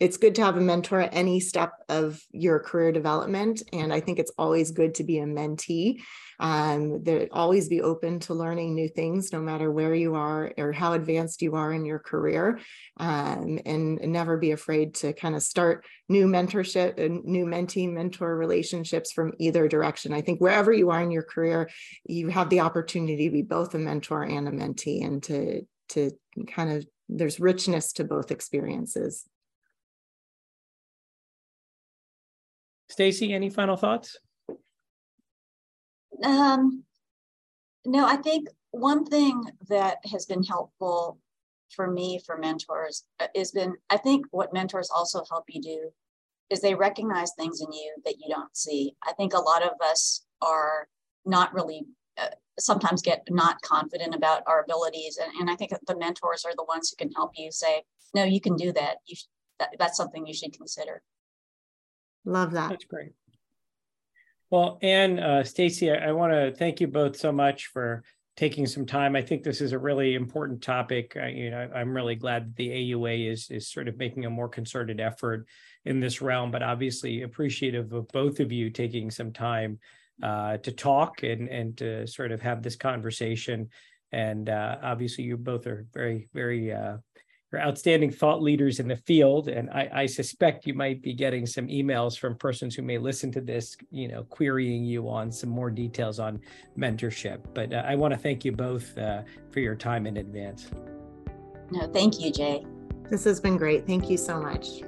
it's 0.01 0.17
good 0.17 0.35
to 0.37 0.43
have 0.43 0.57
a 0.57 0.63
mentor 0.63 1.01
at 1.01 1.15
any 1.15 1.41
step 1.41 1.73
of 1.91 2.25
your 2.33 2.59
career 2.59 2.91
development. 2.91 3.63
And 3.71 3.93
I 3.93 4.01
think 4.01 4.19
it's 4.19 4.33
always 4.39 4.71
good 4.71 4.95
to 4.95 5.05
be 5.05 5.19
a 5.19 5.27
mentee. 5.27 6.01
Um, 6.41 7.05
always 7.33 7.69
be 7.69 7.83
open 7.83 8.19
to 8.21 8.33
learning 8.33 8.75
new 8.75 8.89
things, 8.89 9.31
no 9.31 9.41
matter 9.41 9.71
where 9.71 9.95
you 9.95 10.15
are 10.15 10.55
or 10.57 10.73
how 10.73 10.95
advanced 10.95 11.43
you 11.43 11.55
are 11.55 11.71
in 11.71 11.85
your 11.85 11.99
career. 11.99 12.59
Um, 12.97 13.61
and, 13.67 14.01
never 14.01 14.39
be 14.39 14.51
afraid 14.51 14.95
to 14.95 15.13
kind 15.13 15.37
of 15.37 15.43
start 15.43 15.85
new 16.09 16.27
mentorship 16.27 16.99
and 16.99 17.19
uh, 17.19 17.23
new 17.25 17.45
mentee 17.45 17.93
mentor 17.93 18.35
relationships 18.37 19.13
from 19.13 19.35
either 19.39 19.69
direction. 19.69 20.13
I 20.13 20.23
think 20.23 20.41
wherever 20.41 20.73
you 20.73 20.91
are 20.91 21.03
in 21.03 21.11
your 21.11 21.23
career, 21.23 21.69
you 22.07 22.29
have 22.29 22.49
the 22.49 22.61
opportunity 22.61 23.29
to 23.29 23.31
be 23.31 23.43
both 23.43 23.75
a 23.75 23.79
mentor 23.79 24.25
and 24.25 24.49
a 24.49 24.51
mentee 24.51 25.05
and 25.05 25.23
to, 25.25 25.63
to 25.91 26.11
kind 26.49 26.73
of 26.73 26.87
there's 27.09 27.39
richness 27.39 27.93
to 27.95 28.05
both 28.05 28.31
experiences. 28.31 29.29
Stacy, 33.01 33.33
any 33.33 33.49
final 33.49 33.79
thoughts? 33.79 34.19
Um, 36.23 36.85
no, 37.87 38.05
I 38.05 38.17
think 38.17 38.49
one 38.73 39.07
thing 39.07 39.43
that 39.71 39.97
has 40.13 40.27
been 40.27 40.43
helpful 40.43 41.19
for 41.75 41.91
me 41.91 42.21
for 42.27 42.37
mentors 42.37 43.05
uh, 43.19 43.29
has 43.35 43.53
been 43.53 43.73
I 43.89 43.97
think 43.97 44.27
what 44.33 44.53
mentors 44.53 44.91
also 44.95 45.25
help 45.31 45.45
you 45.49 45.63
do 45.63 45.91
is 46.51 46.61
they 46.61 46.75
recognize 46.75 47.33
things 47.39 47.63
in 47.63 47.73
you 47.73 47.95
that 48.05 48.17
you 48.19 48.29
don't 48.29 48.55
see. 48.55 48.95
I 49.03 49.15
think 49.15 49.33
a 49.33 49.41
lot 49.41 49.63
of 49.63 49.81
us 49.83 50.27
are 50.43 50.87
not 51.25 51.55
really 51.55 51.87
uh, 52.19 52.35
sometimes 52.59 53.01
get 53.01 53.23
not 53.31 53.63
confident 53.63 54.15
about 54.15 54.43
our 54.47 54.61
abilities 54.61 55.17
and, 55.17 55.33
and 55.41 55.49
I 55.49 55.57
think 55.57 55.73
the 55.87 55.97
mentors 55.97 56.45
are 56.45 56.55
the 56.55 56.65
ones 56.69 56.91
who 56.91 57.03
can 57.03 57.15
help 57.15 57.31
you 57.35 57.51
say 57.51 57.83
no 58.15 58.25
you 58.25 58.43
can 58.43 58.57
do 58.57 58.75
that 58.75 58.99
you 59.07 59.17
that, 59.59 59.71
that's 59.79 59.97
something 59.97 60.27
you 60.27 60.35
should 60.35 60.53
consider 60.53 61.01
Love 62.25 62.53
that. 62.53 62.71
That's 62.71 62.85
great. 62.85 63.13
Well, 64.51 64.79
Anne, 64.83 65.19
uh, 65.21 65.45
Stacy, 65.45 65.91
I, 65.91 66.09
I 66.09 66.13
want 66.13 66.33
to 66.33 66.53
thank 66.53 66.81
you 66.81 66.89
both 66.89 67.17
so 67.17 67.31
much 67.31 67.67
for 67.67 68.03
taking 68.37 68.67
some 68.67 68.87
time. 68.87 69.15
I 69.15 69.23
think 69.23 69.43
this 69.43 69.61
is 69.61 69.73
a 69.73 69.79
really 69.79 70.15
important 70.15 70.63
topic. 70.63 71.17
I, 71.17 71.29
you 71.29 71.51
know, 71.51 71.71
I'm 71.75 71.95
really 71.95 72.15
glad 72.15 72.47
that 72.47 72.57
the 72.57 72.69
AUA 72.69 73.31
is 73.31 73.51
is 73.51 73.71
sort 73.71 73.87
of 73.87 73.99
making 73.99 74.25
a 74.25 74.31
more 74.31 74.49
concerted 74.49 75.01
effort 75.01 75.47
in 75.85 76.01
this 76.01 76.21
realm, 76.21 76.51
but 76.51 76.63
obviously 76.63 77.23
appreciative 77.23 77.93
of 77.93 78.09
both 78.09 78.41
of 78.41 78.51
you 78.51 78.71
taking 78.71 79.11
some 79.11 79.33
time 79.33 79.79
uh, 80.23 80.57
to 80.59 80.73
talk 80.73 81.23
and 81.23 81.49
and 81.49 81.77
to 81.79 82.07
sort 82.07 82.33
of 82.33 82.41
have 82.41 82.63
this 82.63 82.77
conversation. 82.77 83.69
And 84.13 84.49
uh, 84.49 84.79
obviously, 84.83 85.25
you 85.25 85.37
both 85.37 85.67
are 85.67 85.87
very 85.93 86.29
very 86.33 86.73
uh, 86.73 86.97
you're 87.53 87.61
outstanding 87.61 88.11
thought 88.11 88.43
leaders 88.43 88.81
in 88.81 88.89
the 88.89 88.97
field. 88.97 89.49
And 89.49 89.71
I, 89.71 89.91
I, 89.93 90.07
suspect 90.07 90.67
you 90.67 90.75
might 90.75 91.03
be 91.03 91.13
getting 91.13 91.47
some 91.47 91.67
emails 91.67 92.19
from 92.19 92.37
persons 92.37 92.75
who 92.75 92.83
may 92.83 92.99
listen 92.99 93.33
to 93.33 93.41
this, 93.41 93.77
you 93.91 94.09
know, 94.09 94.23
querying 94.25 94.85
you 94.85 95.09
on 95.09 95.33
some 95.33 95.51
more 95.51 95.71
details 95.71 96.21
on 96.21 96.41
mentorship. 96.79 97.41
But 97.55 97.73
uh, 97.73 97.83
I 97.87 97.97
want 97.97 98.15
to 98.15 98.19
thank 98.19 98.45
you 98.45 98.53
both 98.53 98.97
uh, 98.97 99.23
for 99.51 99.61
your 99.61 99.75
time 99.75 100.07
in 100.07 100.19
advance. 100.19 100.71
No, 101.71 101.87
thank 101.93 102.21
you, 102.21 102.31
Jay. 102.31 102.65
This 103.11 103.25
has 103.25 103.41
been 103.41 103.57
great. 103.57 103.87
Thank 103.87 104.09
you 104.09 104.17
so 104.17 104.41
much. 104.41 104.83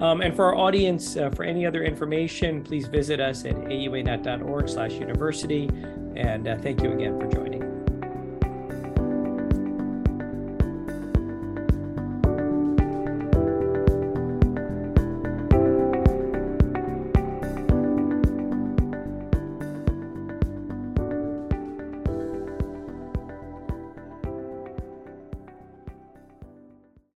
Um, 0.00 0.20
and 0.20 0.36
for 0.36 0.44
our 0.44 0.54
audience, 0.54 1.16
uh, 1.16 1.30
for 1.30 1.44
any 1.44 1.64
other 1.64 1.82
information, 1.82 2.62
please 2.62 2.86
visit 2.86 3.18
us 3.18 3.46
at 3.46 3.54
auanet.org 3.54 4.68
slash 4.68 4.92
university. 4.92 5.70
And 6.16 6.48
uh, 6.48 6.58
thank 6.58 6.82
you 6.82 6.92
again 6.92 7.18
for 7.18 7.28
joining. 7.28 7.45